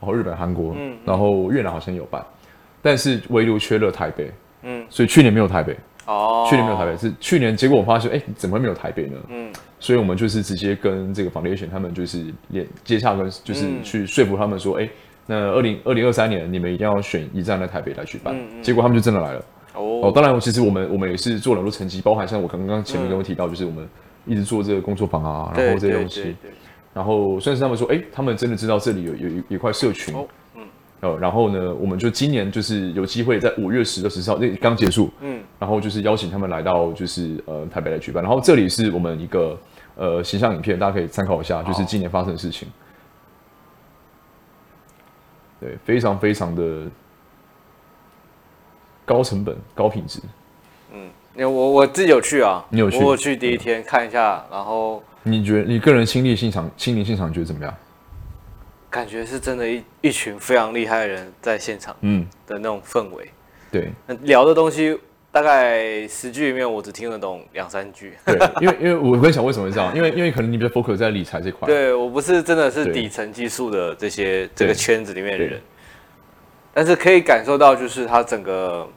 [0.00, 2.20] 然后日本、韩国，嗯，然后越南好像有办，
[2.82, 4.32] 但是唯独缺了台北，嗯，
[4.94, 5.76] 所以去年没有台北。
[6.06, 9.16] 哦，去年没有台北，是去年，结果我发现，哎，怎么会没有台北呢？
[9.28, 14.88] 嗯，所以我们就是直接跟这个 Foundation 他们就是连接洽，跟就是去说服他们说，哎，
[15.26, 18.36] 那二零二零二三年你们一定要选一站在台北来举办。
[18.62, 19.44] 结果他们就真的来了。
[19.72, 23.88] 哦，当然，其实我们我们也是做了很多成绩，包含像我刚刚前面跟我提到，就是我们
[24.26, 26.36] 一直做这个工作坊啊，然后这些东西，
[26.92, 30.14] 然后算是他们说，哎，他们真的知道这里有有一块社群。
[31.04, 39.60] 呃，然后呢，我们就今年就是有机会在五月十到十四号，那刚结束，嗯，然后就是邀请他们来到就是呃台北来举办，然后这里是我们一个
[39.96, 42.66] 呃形象影片，大家可以参考一下，就是今年发生的事情，
[45.60, 46.84] 对，非常非常的
[49.04, 50.20] 高成本高品质，
[50.94, 57.74] 嗯，因为我我自己有去啊，你有去，我去第一天看一下，然后你觉得你个人亲历现场亲临现场觉得怎么样？
[58.94, 63.28] 感觉是真的一，一一群非常厉害的人在现场，嗯，的那种氛围，
[63.72, 63.90] 对，
[64.22, 64.96] 聊的东西
[65.32, 68.14] 大概十句里面，我只听得懂两三句。
[68.24, 75.60] 对，因为因为我在想为什么会这样，因为因为可能你比较 focus 在理财这块，对我不是真的是底层技术的这些这个圈子里面的人，
[76.72, 78.88] 但是可以感受到就是他整个，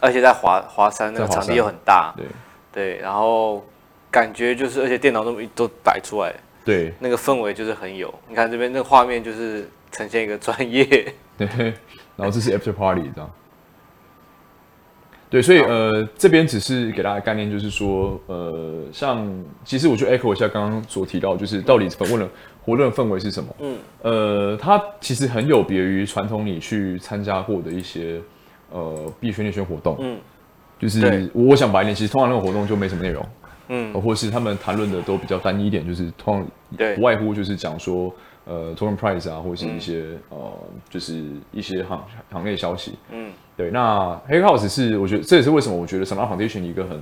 [0.00, 2.24] 而且在华华山那个场地又很大，对。
[2.70, 3.62] 对，然后
[4.10, 6.32] 感觉就是而且电脑都都摆出来。
[6.68, 8.12] 对，那个氛围就是很有。
[8.28, 10.84] 你看这边那个画面，就是呈现一个专业。
[11.38, 11.48] 对，
[12.14, 13.30] 然后这是 After Party 这样。
[15.30, 19.26] 对，所以呃，这边只是给大家概念，就是说，呃，像
[19.64, 22.28] 其实我就 echo 一下刚刚所提到，就是到底访问了
[22.62, 23.56] 活动的氛围是什么？
[23.60, 28.20] 嗯，呃，它其实很有别于传统你去参加过的一些
[28.70, 30.18] 呃毕业训练学活动，嗯，
[30.78, 33.26] 就是我想白一点，其实通常那个活动就没什么内容，
[33.68, 38.12] 嗯，或是他们谈论的都比较单一一点，就是通常不外乎就是讲说。
[38.50, 40.52] 呃，token price 啊，或者是一些、嗯、呃，
[40.88, 42.02] 就是一些行
[42.32, 42.94] 行业消息。
[43.12, 43.70] 嗯，对。
[43.70, 46.92] 那 Hacker House 是我觉得这也是为什么我觉得 Solana Foundation 一个很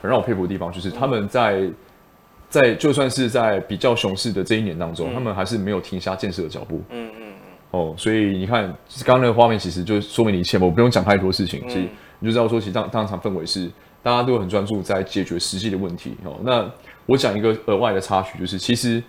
[0.00, 1.74] 很让我佩服的地方，就是他们在、嗯、
[2.48, 6.80] 在就算是在比较熊市的这一年当中，嗯、他们还是没有停下建设的脚步。
[6.90, 7.32] 嗯嗯嗯。
[7.72, 8.62] 哦，所以你看，
[9.04, 11.88] 刚刚那个画面其实就说明你一切嘛，我不用讲太多事情，其实
[12.20, 13.68] 你就知道说，其实当当场氛围是
[14.02, 16.16] 大家都很专注在解决实际的问题。
[16.24, 16.70] 哦，那
[17.06, 19.02] 我讲一个额外的插曲，就是其实。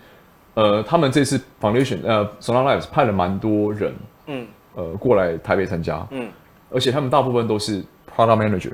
[0.56, 3.92] 呃，他们这次 Foundation 呃 Solana Labs 派了蛮多人，
[4.28, 6.30] 嗯，呃，过来台北参加，嗯，
[6.70, 7.84] 而且他们大部分都是
[8.16, 8.74] Product Manager，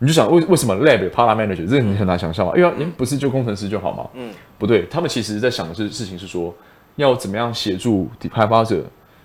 [0.00, 6.52] 你就想为为什么 Lab Product Manager 这你很难想象嘛，因为您不是就工程师就好嘛，嗯，不对，他们其实在想的是事情是说
[6.96, 8.82] 要怎么样协助开发者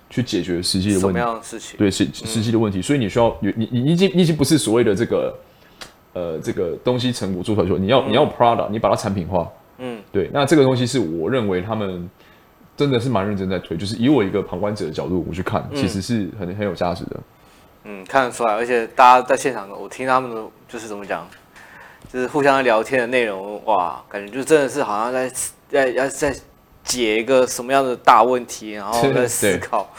[0.08, 1.76] 去解决实际的问题，什么样的事情？
[1.76, 5.36] 对，实实际的问题，所以你需要你你你已经你已经不是所谓的这个
[6.14, 9.46] 呃这个东西成果做出来说你要你要 Product 你把它产品化。
[9.76, 12.08] 嗯，对，那这个东西是我认为他们
[12.76, 17.20] 真的是蛮认真在推，就是以我一个旁观者的角度我去看，其实是很很有价值的。
[17.82, 21.28] 嗯，看得出来，而且大家在现场，我听他们的就是怎么讲，
[22.12, 25.30] 就是互相聊天的内容，哇，感觉就真的是好像在
[25.68, 26.34] 在要在
[26.84, 29.90] 解一个什么样的大问题，然后在 思考，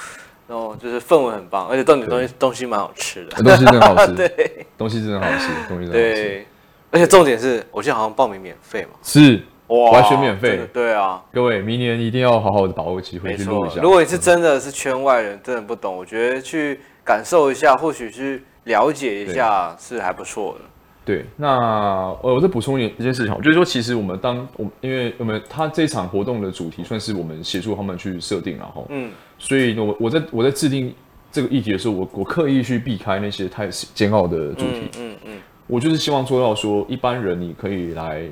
[0.48, 6.48] 然后就是氛围很棒，而且重点东西东西蛮好吃的， 东西真的好吃， 对，东西真的好吃，东西真的好吃，对，
[6.92, 9.42] 而且重点是我现在好像报名免费嘛，是。
[9.68, 13.82] 哇，完全免费，对啊，各位明年一定要好好的把握机会去录一下。
[13.82, 20.66] 如果你是真的是圈外人，真的不懂，我觉得去感受一下，或许去了解一下是还不错的。
[21.04, 21.48] 对，那
[22.22, 30.94] 呃，我再补充一一件事情，就是说，其实我们当我因为我们他这场活动的主题算是我们协助他们去设定，然后嗯，所以我我在我在制定
[31.32, 38.28] 这个议题的时候，我我刻意去避开那些太煎熬的主题，嗯嗯，嗯，我就是希望做到说，一般人你可以来。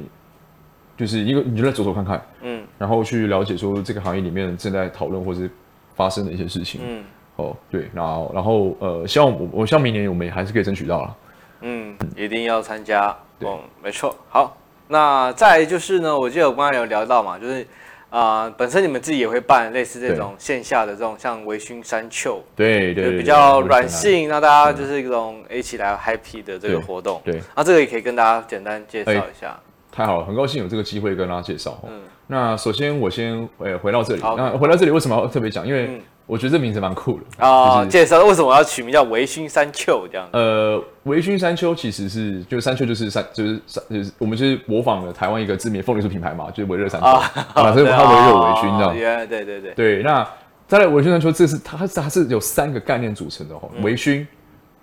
[0.95, 5.49] 就是一个，你就来走走看看，嗯，然后去了解说这个行业里面正在讨论或是
[5.95, 7.03] 发生的一些事情，嗯，
[7.37, 11.15] 哦，对，然后然后呃，希望我我希望明年我们也还是可以争取到了，
[11.61, 14.15] 嗯，一定要参加，对，嗯，没错。
[14.29, 14.55] 好，
[14.87, 17.65] 那再就是呢，我记得我刚才有聊到嘛，就是
[18.13, 29.59] 啊，呃，本身你们自己也会办类似这种线下的这种像微醺山丘，对对，比较软性，让大家就是一种一起来 happy 的这个活动，对，那这个也可以跟大家简单介绍一下。
[29.91, 31.79] 太好了，很高兴有这个机会跟大家介绍。
[31.87, 35.65] 嗯，那首先我先诶回到这里，那回到这里为什么要特别讲？
[35.67, 37.85] 因为我觉得这名字蛮酷的啊。
[37.85, 40.27] 介绍为什么我要取名叫微醺山丘这样？
[40.31, 49.27] 呃，微醺山丘其实是就山丘就是山就是山就是我们就是模仿了台湾一个知名凤梨酥品牌嘛，就是微热山丘 啊，所以它微热微醺这样。
[49.27, 50.03] 对对对对。
[50.03, 50.27] 那
[50.67, 54.25] 再来微醺山丘，这是它它是有三个概念组成的哦，微醺，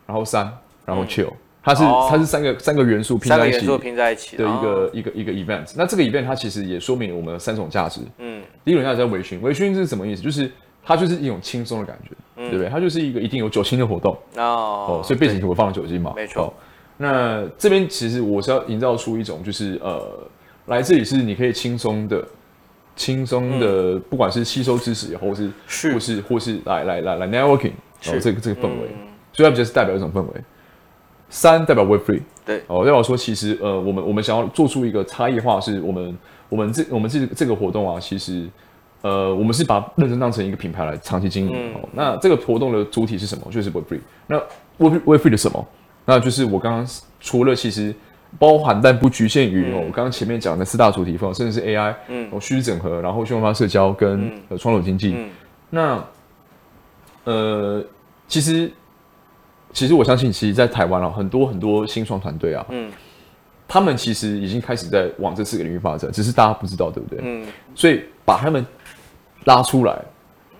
[0.06, 0.50] 然后山，
[0.84, 1.32] 然后丘。
[1.62, 5.70] 它是它是三个三个元素拼在一起，拼在一起的一个一个一个 event。
[5.76, 8.00] 那这个 event 它其实也说明了我们的三种价值。
[8.16, 10.22] 嗯，第一种价值叫微醺，微醺是什么意思？
[10.22, 10.50] 就是
[10.82, 12.68] 它就是一种轻松的感觉，对不对？
[12.68, 14.16] 它就是一个一定有酒精的活动。
[14.36, 16.12] 哦，所以背景图会放了酒精嘛？
[16.16, 16.52] 没错。
[16.96, 20.28] 那这边其实我是要营造出一种就是呃，
[20.66, 22.22] 来这里是你可以轻松的、
[22.94, 25.50] 轻松的，不管是吸收知识，或是
[25.92, 27.72] 或是或是来来来来 networking，
[28.06, 28.88] 哦，这个这个氛围，
[29.32, 30.44] 所以它就是代表一种氛围。
[31.30, 32.62] 三代表 Web3，对。
[32.66, 38.46] 哦，代表说其实呃，我们我们想要做出一个差异化，是我们我们这我们这这个活动啊，其实
[39.02, 41.52] 呃，我们是把认真当成一个品牌来长期经营。
[41.54, 43.44] 嗯、哦，那这个活动的主体是什么？
[43.50, 44.00] 就是 Web3。
[44.26, 44.38] 那
[44.78, 45.66] Web Web3 的什么？
[46.04, 46.86] 那就是我刚刚
[47.20, 47.94] 除了其实
[48.38, 55.14] 包含但不局限于、嗯、哦，我刚刚前面讲的四大主题，甚至是 AI，嗯，哦，虚实整合，然后去中心化社交跟、嗯、呃创投经济。
[55.16, 55.30] 嗯、
[55.70, 56.04] 那
[57.24, 57.84] 呃，
[58.28, 58.70] 其实。
[59.72, 62.90] 其实我相信，其实，在台湾啊，很多很多新创团队啊，嗯，
[63.68, 67.20] 他们其实已经开始在往这四个领域发展，只是大家不知道，对不对？
[67.22, 68.66] 嗯，所以把他们
[69.44, 69.98] 拉出来，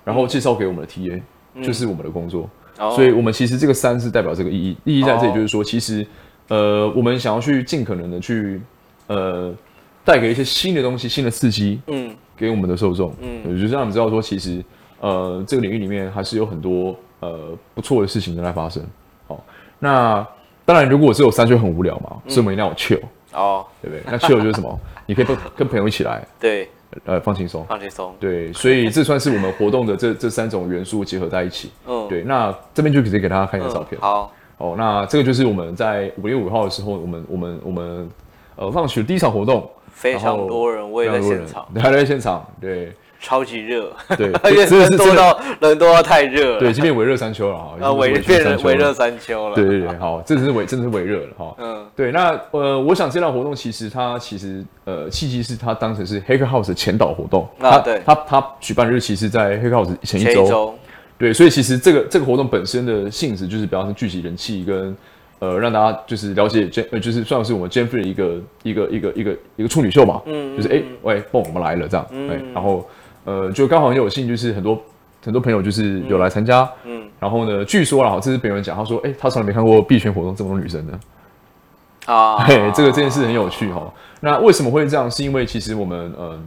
[0.04, 1.20] 然后介绍给我们的 TA，
[1.62, 2.48] 就是我们的工作。
[2.76, 6.06] 所以，我们其实这个三是代表这个意义，意义在这里就是说，其实，
[6.48, 8.58] 呃，我们想要去尽可能的去，
[9.06, 9.54] 呃，
[10.02, 14.64] 带给一些新的东西、新的刺激，嗯，给我们的受众，嗯，就是让他们知道说，其实，
[15.00, 18.82] 呃，这个领域里面还是有很多呃不错的事情正在发生。
[19.26, 19.44] 好
[19.78, 20.26] 那
[20.64, 23.02] 当然，如果只有三就很无聊嘛，所以我们一定要有 chill
[23.34, 24.02] 哦，对不对？
[24.06, 24.80] 那 chill 就是什么？
[25.04, 26.66] 你可以跟跟朋友一起来，对，
[27.05, 31.70] 呃，放轻松，放轻松，对，所以这算是我们活动的这这三种元素结合在一起。
[31.87, 32.22] 嗯，对。
[32.22, 34.00] 那这边就直接给大家看一下照片。
[34.00, 38.11] 好，哦，那这个就是我们在五月五号的时候，我们我们我们
[38.57, 42.92] 呃放学第一场活动，非常多人围在现场，还在现场，对。
[43.22, 60.74] 超级热，对， 人多到人多到太热了，对，这边微热山丘了哈，啊，微变微热山丘了，对对对，好，这是微真的是微热了哈，嗯，对，那呃，我想这档活动其实它其实呃契机是它当成是 Hacker House 的前导活动，啊，对，它它举办日期是在 Hacker House 前一周，
[61.18, 64.96] 对，所以其实这个这个活动本身的性质就是比方说聚集人气跟
[65.40, 72.88] 呃让大家就是了解 Gen 呃就是算是我们 Gen Free 的一个一个一个一个一个处女秀嘛，嗯，就是哎喂，蹦我们来了这样，哎，然后。
[73.30, 74.82] 呃，就刚好很有幸，就是很多
[75.24, 83.92] 很多朋友就是有来参加，嗯，然后呢，据说啦，这是别人讲，他说，哎、欸，他从来没看过币圈活动这么多女生的，啊， 嘿，这个这件事很有趣哈。
[84.20, 85.08] 那为什么会这样？
[85.08, 86.40] 是因为其实我们嗯、呃，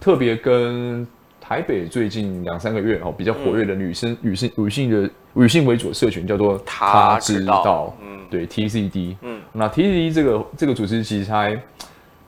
[0.00, 1.06] 特别跟
[1.40, 11.56] 台北最近两三个月哦比较活跃的女生、女性、女性的女性为主的社群叫做他知道，嗯，对，TCD，嗯，那 TCD 这个这个组织其实还。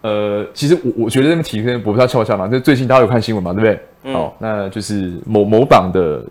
[0.02, 3.80] 呃，其实我我觉得这个题可能不太翘翘嘛，就最近大家有看新闻嘛，对不对？
[4.04, 6.24] 嗯、好，那就是某某党的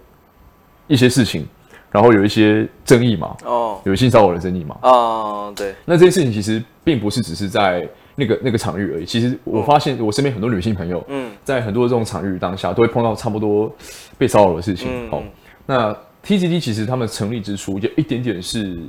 [0.88, 1.46] 一些事情，
[1.92, 5.76] 然后有一些争议嘛，哦，有性骚扰的争议嘛，哦，对。
[5.84, 13.70] 那这些事情其实并不是只是在那个那个场域而已，其实我发现我身边很多女性朋友，嗯，在很多这种场域当下都会碰到差不多
[14.18, 14.88] 被骚扰的事情。
[14.90, 15.24] 嗯、好，
[15.66, 15.94] 那
[16.26, 18.80] TGD 其实他们成立之初有一点点是，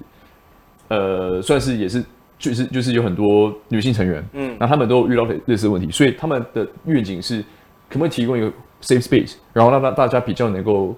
[0.89, 2.05] 呃，算是也是。
[2.39, 7.41] 就是就是有很多女性成员，嗯，那他们都有遇到类似的问题，所以他们的愿景是
[7.89, 8.47] 可不可以提供一个
[8.83, 10.95] safe space，然后让大大家比较能够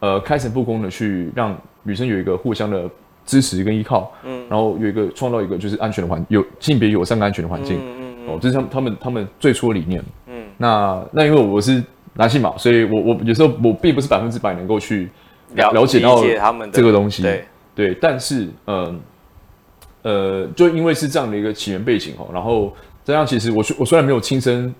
[0.00, 2.90] 呃开诚布公的去让女生有一个互相的
[3.24, 11.80] 支持跟依靠，嗯，然后有一个创造一个就是安全的环有性别友善跟安全的环境，嗯哦，这是他们他们他们最初的理念，嗯，那那因为我是
[12.14, 15.08] 男性嘛，所以我我有时候我并不是百分之百能够去
[15.54, 17.44] 了了解到他们这个东西，对。
[17.74, 18.84] 对，但是嗯。
[18.84, 18.94] 呃
[20.02, 22.72] 呃，就因为是这样的一个起源背景哦，然后
[23.04, 24.74] 这样其实我我虽然没有亲身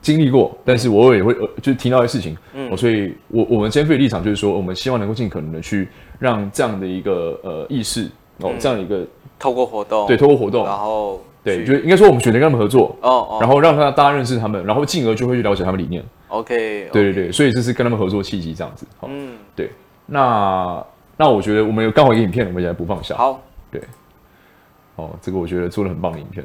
[0.00, 5.88] 经历过，但是我也会呃，就是听到一些事情，嗯，所以我我们 Gen Free 的立场就是说，我们希望能够尽可能的去
[6.18, 8.08] 让这样的一个呃意识
[8.40, 9.06] 哦，这样的一个
[9.38, 19.70] 透过活动，对，透过活动，然后对，就应该说我们选择跟他们合作哦，哦，然后让他大家认识他们，然后进而就会去了解他们理念，OK，对对对，所以这是跟他们合作契机这样子，嗯，对，
[20.06, 20.84] 那
[21.16, 23.40] 那我觉得我们有刚好一个影片，我们也来播放一下，好，
[23.70, 23.80] 对。
[24.96, 26.44] 哦，这个我觉得做的很棒的影片，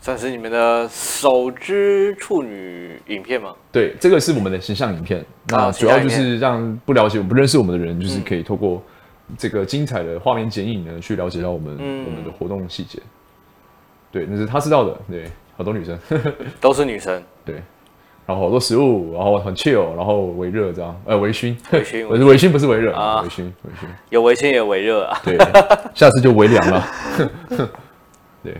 [0.00, 3.54] 算是你们的首支处女影片吗？
[3.72, 5.24] 对，这个是我们的形象影片。
[5.48, 8.82] 那主要就是让不了解、不认识我们的人，就是可以透过
[9.36, 12.98] 这个精彩的画面剪影呢，去了解到我们、嗯、我们的活动细节。
[14.12, 14.98] 对，那是他知道的。
[15.08, 15.24] 对，
[15.56, 15.98] 好多女生
[16.60, 17.22] 都是女生。
[17.44, 17.62] 对，
[18.30, 25.20] 然后好多食物，然后很 chill，然后微热这样，呃，微醺，微醺， 我是微醺，不是微热啊，微醺，微醺，有微醺也有微热啊。
[25.24, 25.36] 对，
[25.94, 26.86] 下次就微凉了。
[28.44, 28.56] 对，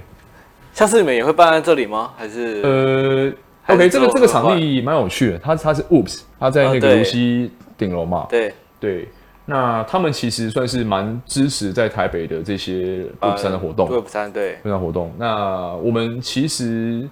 [0.73, 2.11] 下次你们也会办在这里吗？
[2.17, 8.27] 还是呃，OK，这个这个场地蛮有趣的，它它是 Oops，它在那个无锡顶楼嘛。
[8.29, 8.53] 对。
[8.81, 9.09] 对，
[9.45, 14.55] 那他们其实算是蛮支持在台北的这些 Oops 三的活动，Web 三对。
[14.65, 15.13] Web 三活动。
[15.17, 17.09] 那我们其实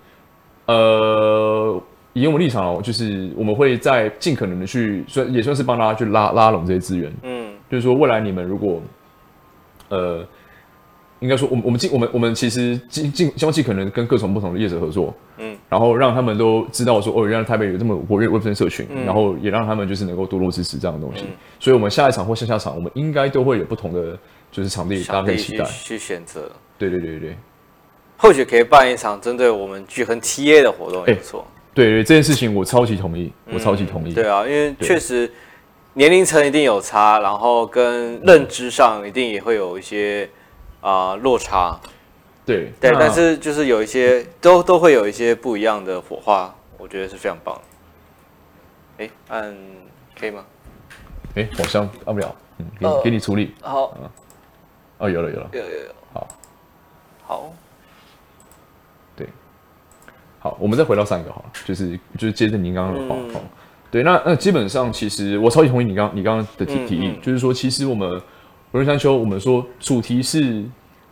[0.67, 1.81] 呃，
[2.21, 7.13] 以我们立场哦，就是我们会在尽可能的去算也算是帮大家去拉拉拢这些资源。
[7.23, 8.81] 嗯，就是说未来你们如果
[9.89, 10.27] 呃。
[11.21, 21.25] 应该说，我们我们尽我们我们其实尽尽希望尽可能跟各种不同的业者合作，嗯，然后让他们都知道说，哦，原来台北有这么活跃 Web3 社群，嗯，然后也让他们就是能够多多支持这样的东西。
[21.25, 24.17] 嗯，所以，我们下一场或下下场，我们应该都会有不同的
[24.53, 26.49] 就是场地，大家可以期待去选择。
[26.79, 27.37] 对对对对，
[28.17, 31.45] 或许可以办一场针对我们巨恒 TA 的活动也不错。
[31.83, 34.13] 对对，这件事情我超级同意，我超级同意。
[34.13, 35.31] 嗯，对啊，因为确实
[35.95, 40.29] 年龄层一定有差，然后跟认知上一定也会有一些。
[40.81, 41.77] 啊、呃，落差，
[42.47, 47.61] 对对，但是就是有一些都都会有一些不一样的火花，我觉得是非常棒。
[48.99, 49.53] 哎，按
[50.17, 50.45] 可以吗？
[51.35, 53.53] 哎，好像按不了，嗯，给、呃、给你处理。
[53.61, 53.93] 好，
[54.99, 56.29] 哦，有了有了，有有有，好，
[57.27, 57.58] 好，对，
[60.51, 63.49] 好，我们再回到上一个好了，就是就是接着您刚刚的话，好、嗯，
[63.91, 67.13] 对，那那基本上其实我超级同意你刚你刚刚的提提议，嗯。
[67.13, 68.21] 嗯、就是说其实我们。
[68.73, 70.63] 文人山丘，我们说主题是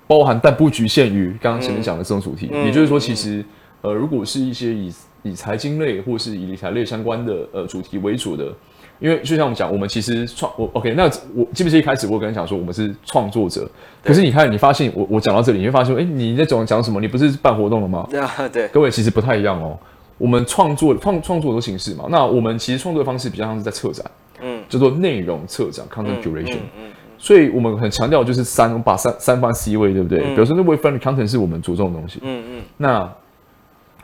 [0.07, 3.43] 包含但不局限于刚刚前面讲的这种主题，嗯、也就是说，其实
[3.81, 4.93] 呃，如果是一些以
[5.23, 8.53] 以财经类或是以理财类相关的呃主题为主的，
[8.99, 13.69] 因为就像我们讲，我们其实创我 OK，那我记不记得一开始我跟你讲说我们是创作者，
[14.03, 17.01] 可是你看你发现我我讲到这里，你会发现，哎，你在讲讲什么？
[17.01, 18.07] 你不是办活动了吗？
[18.11, 19.79] 对 啊，对，各位其实不太一样哦。
[20.19, 24.05] 我们创作创创作的形式嘛，那我们其实创作的方式比较像是在策展，
[24.41, 26.59] 嗯，叫做内容策展 （content curation）。
[26.79, 30.21] 嗯所以我们很强调就是三，我们把三三方 C 位，对不对？
[30.21, 32.19] 嗯、比如说那 web friendly content 是我们着重的东西。
[32.23, 32.63] 嗯嗯。
[32.77, 33.11] 那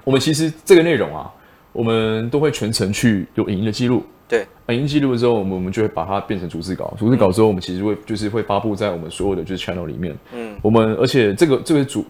[0.02, 1.30] 我们其实这个内容啊，
[1.74, 4.02] 我们都会全程去有影音的记录。
[4.32, 4.74] 对。
[4.74, 6.94] 影音记录之后，我们我们就会把它变成逐字稿。
[6.98, 10.16] 逐字稿之后，我们其实会就是会发布在我们所有的就是 channel 里面。
[10.32, 10.56] 嗯。
[10.62, 12.04] 我们而且这个这个主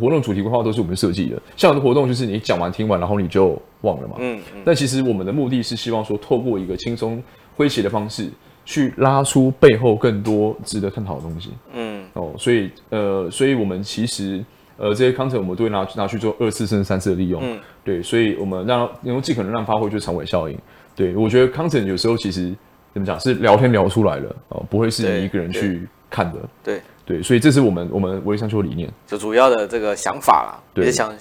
[0.00, 1.42] 活动主题规划都是我们设计的。
[1.56, 4.14] 像有的活动就是你讲完听完，然后你就忘了嘛。
[4.18, 4.62] 嗯嗯。
[4.64, 7.22] 但其实我们的目的是希望说，透过一个轻松
[7.56, 8.30] 诙谐的方式。
[8.66, 14.42] 去拉出背后更多值得探讨的东西，嗯，哦，所以呃，所以我们其实
[14.78, 20.58] 呃这些 content 我们都会拿拿去做二次甚至三次的利用，嗯，对，所以我们让能够尽可能让发挥就是长尾效应，
[20.94, 22.54] 对，我觉得 content 有时候其实
[22.92, 31.12] 怎么讲是聊天聊出来了哦，不会是你一个人去看的，对对，所以这是我们我们微商丘理念，就主要的这个想法啦，对也想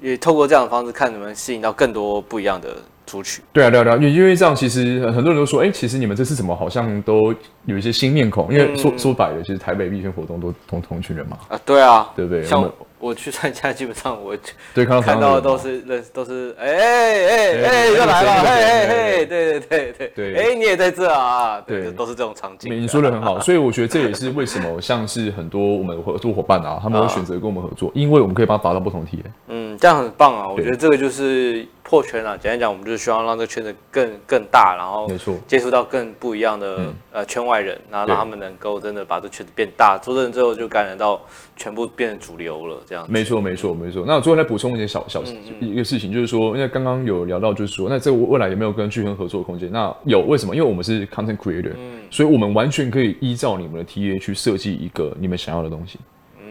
[0.00, 2.68] 也透过这样的方式看能不能吸引到更多不一样的。
[3.04, 7.34] 族群对啊，对啊，对啊，因因为这样，其实很多人都说，哎、欸，其实你们这次怎么好像都
[7.66, 8.50] 有一些新面孔？
[8.54, 11.36] 因为说、嗯、说白了，其实台北毕圈活动都同同一群人嘛。
[11.48, 12.44] 啊，对啊，对不对？
[12.44, 12.62] 像
[13.02, 14.36] 我，去参加，基本上我
[14.72, 21.60] 对看到的都是认都是，哎哎哎，又来了，哎哎哎，对对对对对，哎，你也在这啊？
[21.66, 22.72] 对，都是这种场景。
[22.80, 29.51] 你说的很好， 所以我觉得这也是为什么像是很多我们合作伙伴啊，他们会选择跟我们合作，因为我们可以帮他达到不同体验。
[29.72, 30.48] 嗯，这样很棒啊！
[30.48, 31.66] 我觉得这个就是。
[31.84, 35.10] 破圈啊，简单讲，我们就是希望让这个圈子更更大，然后
[35.46, 41.20] 接触到更不一样的、嗯、呃圈外人，然后让他们能够真的把这圈子变大，做对人之后就感染到
[41.54, 43.12] 全部变成主流了，这样子。
[43.12, 44.04] 没错，没错，没错。
[44.06, 45.22] 那我最后再补充一点小小
[45.60, 49.70] 一个事情，就是说，因为刚刚有聊到，就是说，那这未来有没有跟巨亨合作的空间？
[49.70, 50.56] 那有，为什么？
[50.56, 55.98] 因为我们是 content creator，、嗯、所以我们完全可以依照你们的 TA 去设计一个你们想要的东西。
[56.40, 56.46] 嗯，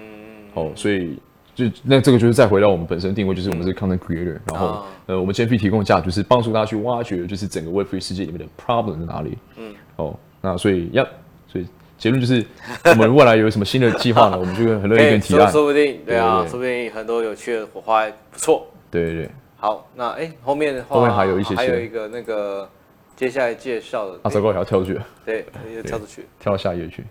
[0.53, 1.17] 好，所以。
[1.53, 9.37] 就那这个就是再回到我们本身定位，就是我们是 content creator，、嗯、然后、哦、呃，我们 GMP 提供的价值就是帮助大家去挖掘，就是整个 Web3 世界里面的 problem 在哪里。
[9.57, 11.05] 嗯，哦，那所以要，
[11.47, 12.45] 所以结论就是，
[12.85, 14.39] 我们未来有什么新的计划呢？
[14.39, 15.51] 我们就很乐意跟 提案。
[15.51, 18.67] 说不定，对啊，说不定很多有趣的火花不错。
[18.89, 19.29] 对对对。
[19.57, 22.67] 好，那哎、欸，后面的话，后面还有一些，还有一个那个
[23.15, 24.19] 接下来介绍的。
[24.23, 24.99] 啊，糟糕，还要跳出去。
[25.23, 25.45] 对，
[25.75, 27.03] 要跳出去，跳到下一页去。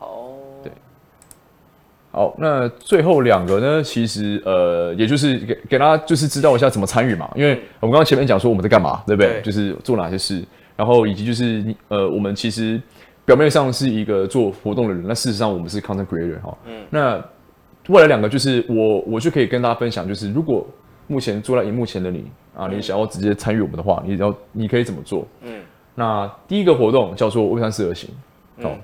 [0.00, 0.32] 好，
[2.36, 3.82] 那最后两个呢？
[3.82, 7.30] 其实呃，也就是给给大家就是知道一下怎么参与嘛。
[7.34, 9.32] 因为我们刚刚前面讲说我们在干嘛，对不对？
[9.32, 10.44] 对就是做哪些事，
[10.76, 12.78] 然后以及就是呃，我们其实
[13.24, 16.54] 表面上是一个做活动的人，那事实上我们是 content creator 哈。
[16.66, 16.82] 嗯。
[16.90, 17.24] 那
[17.88, 20.66] 未来两个就是我我就可以跟大家分享，就是如果
[21.06, 25.26] 目前坐在荧幕前的你啊，你想要直接参与我们的话，你要你可以怎么做？
[25.40, 25.62] 嗯。
[25.94, 28.10] 那第一个活动叫做 Web3 四二行，
[28.60, 28.78] 好，嗯、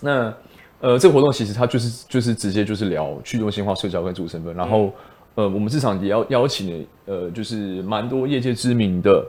[0.00, 0.34] 那。
[0.82, 4.92] 呃，这个活动其实它就是就是直接就是聊去中心化社交跟主身份，然后
[5.36, 9.24] 呃，我们这场也要邀请的呃，就是蛮多业界知名的，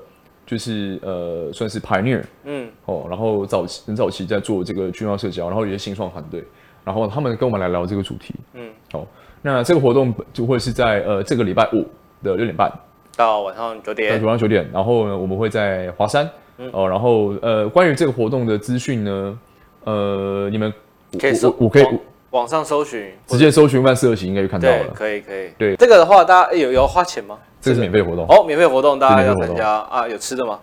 [0.47, 6.43] 就是呃，算是 pioneer，嗯，哦，然后早期很早期在做这个去中心化社交，然后有些新创团队，
[6.84, 9.06] 然后他们跟我们来聊这个主题，嗯，好，
[9.43, 11.88] 那这个活动就会是在呃这个礼拜五
[12.24, 12.68] 的六点半
[13.16, 16.28] 到晚上九点，晚上九点，然后呢，我们会在华山，
[16.58, 19.39] 嗯、哦，然后呃，关于这个活动的资讯呢，
[19.84, 20.74] 呃，你们。
[21.20, 21.86] 可以搜，我可以
[22.32, 24.78] 网上搜寻，直接搜寻万事二行应该就看到了。
[24.93, 25.49] 可以可以。
[25.57, 27.38] 对这个的话，大家有有花钱吗？
[27.61, 30.07] 这个是免费活动哦，免费活动，大家要参加啊？
[30.07, 30.59] 有吃的吗？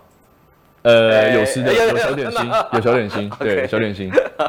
[0.82, 4.10] 呃，有吃的，有小点心，有小点心， 对，小点心。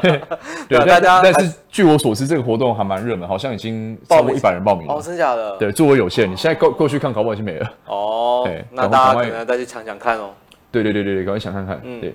[0.68, 1.20] 对，大家。
[1.22, 4.94] 但是据我所知，这个活动还蛮热门，好像已经超过一百人报名了。
[4.94, 5.56] 哦，真假的？
[5.58, 7.72] 对，座位有限，你现在过过去看，搞不好已经没了。
[7.86, 10.30] 哦，那大家可能再去抢抢看哦。
[10.70, 11.78] 对对对对对，赶快抢看看。
[12.00, 12.14] 对。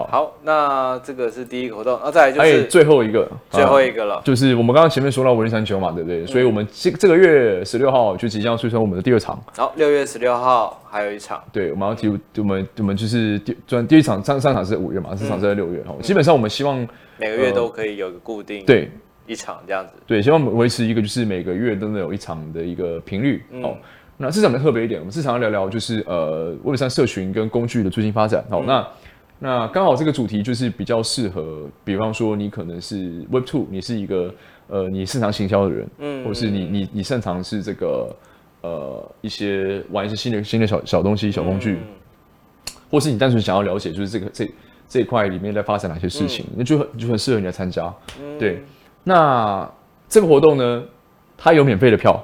[0.00, 6.24] 好，好，那这个是第一个活动，那再来就是最后一个，最后一个了，就是我们刚刚前面说到文艺山球嘛，对不对？
[6.26, 9.38] 所以我们这这个月十六号就即将推出我们的第二场。
[9.56, 15.96] 好，六月十六号还有一场，对，我们要提，我们我们就是第专第一场上上场是五月嘛，这场是在六月哦。
[16.00, 16.78] 基本上我们希望
[17.18, 18.90] 每个月都可以有个固定对
[19.26, 23.76] 一场这样子，对，希望维持一个就是每个月都能有一场的一个频率哦。
[24.16, 28.44] 那这场的特别一点，我们这场要聊聊就是呃，Web3 社群跟工具的最新发展。
[28.50, 28.86] 好，那。
[29.42, 34.34] 那刚好这个主题就是比较适合，比方说你可能是 Web Two，你是一个
[34.68, 38.14] 呃你擅长行销的人，嗯，或是你你你擅长是这个
[38.60, 44.50] 呃一些玩一些新的新的小小东西小工具，嗯、或是你单纯想要了解就是这个这
[44.86, 47.90] 这一块里面在发生哪些事情，那、嗯、就很就很适合你来参加。
[48.20, 48.62] 嗯、对，
[49.02, 49.66] 那
[50.06, 50.84] 这个活动呢，
[51.38, 52.22] 它有免费的票。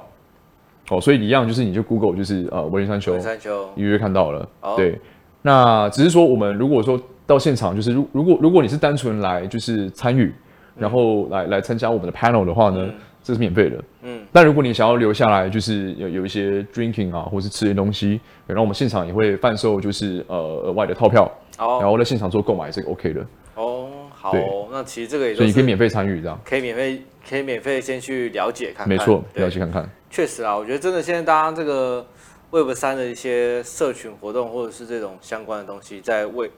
[0.89, 3.67] 哦，所以一样就是你就 Google 就是呃文艺山丘，文艺山丘。
[3.75, 5.01] 预约看到了，哦、对。
[5.41, 10.33] 那只是说，我们如果说到现场，就是如如果如果你是单纯来就是参与，
[10.77, 13.83] 然后来来参加我们的 panel 的话呢，嗯、这是免费的。
[14.03, 14.21] 嗯。
[14.31, 21.23] 但如果你想要留下来，就是有有一些 drinking 啊，或是吃点东西，然后我们现场也会贩售就是呃额外的套票，
[21.59, 23.25] 哦、然后在现场做购买，这个 OK 的。
[23.55, 23.89] 哦。
[24.19, 29.87] 好、哦，那其实这个也所以你可以免费参与，这样可以免费可以免费先去了解看看，没错，了解看看。
[30.09, 32.03] 确实啊，我觉得真的现在大家这个
[32.49, 36.49] Web 三的一些社群活动或者是这种相关的东西，在未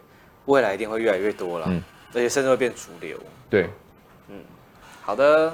[0.46, 1.82] 未来一定会越来越多了，嗯，
[2.14, 3.18] 而且甚至会变主流。
[3.50, 3.68] 对，
[4.28, 4.36] 嗯，
[5.02, 5.52] 好的，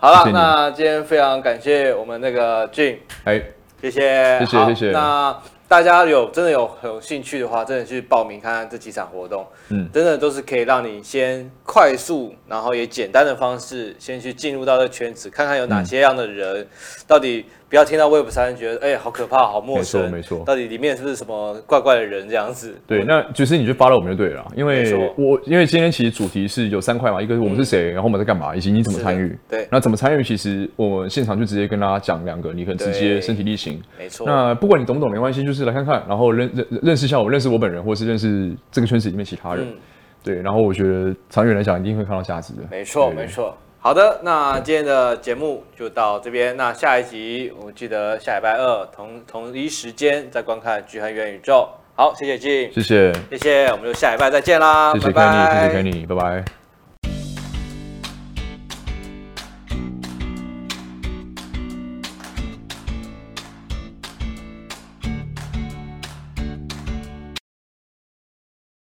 [0.00, 3.40] 好了，那今天非常感谢我们那个 Jim，哎，
[3.80, 4.90] 谢谢，谢谢，谢谢。
[4.90, 16.68] 那大家有真的有很有兴趣的话，真的去报名看看这几场活动，嗯，真的都是可以让你先快速，然后也简单的方式，先去进入到这个圈子，看看有哪些样的人，嗯、
[17.06, 17.46] 到底。
[17.68, 22.74] 不要听到 Web 三觉得哎、欸、好可怕，好陌生，没错没错，到底里面是不是什么怪怪的人这样子？
[22.86, 29.36] 对，那就是你就 follow 我们就对了，因为我因为今天其实主题是有三块嘛，一个是我们是谁，嗯、然后我们在干嘛，以及你怎么参与。
[29.48, 30.22] 对，那怎么参与？
[30.22, 33.82] 其实我们现场就直接跟大家讲两个，你很直接身体力行。
[33.98, 34.24] 没错。
[34.26, 39.64] 那不管你懂不懂没关系，就是来看看，然后认认认识一下我，认识我本人，或是认识这个圈子里面其他人。
[39.64, 39.74] 嗯、
[40.22, 42.60] 对，然后我觉得长远来讲一定会看到价值的。
[42.70, 43.56] 没错没错。
[43.86, 46.56] 好的，那今天的节目就到这边。
[46.56, 51.68] 那下一集我们记得下礼拜二同同一时间再观看《巨亨元宇宙》。
[51.94, 56.65] 好，谢谢 Jim，谢谢，谢谢，我们就下礼拜再见啦，谢谢 Kenny，谢谢 Kenny，拜拜。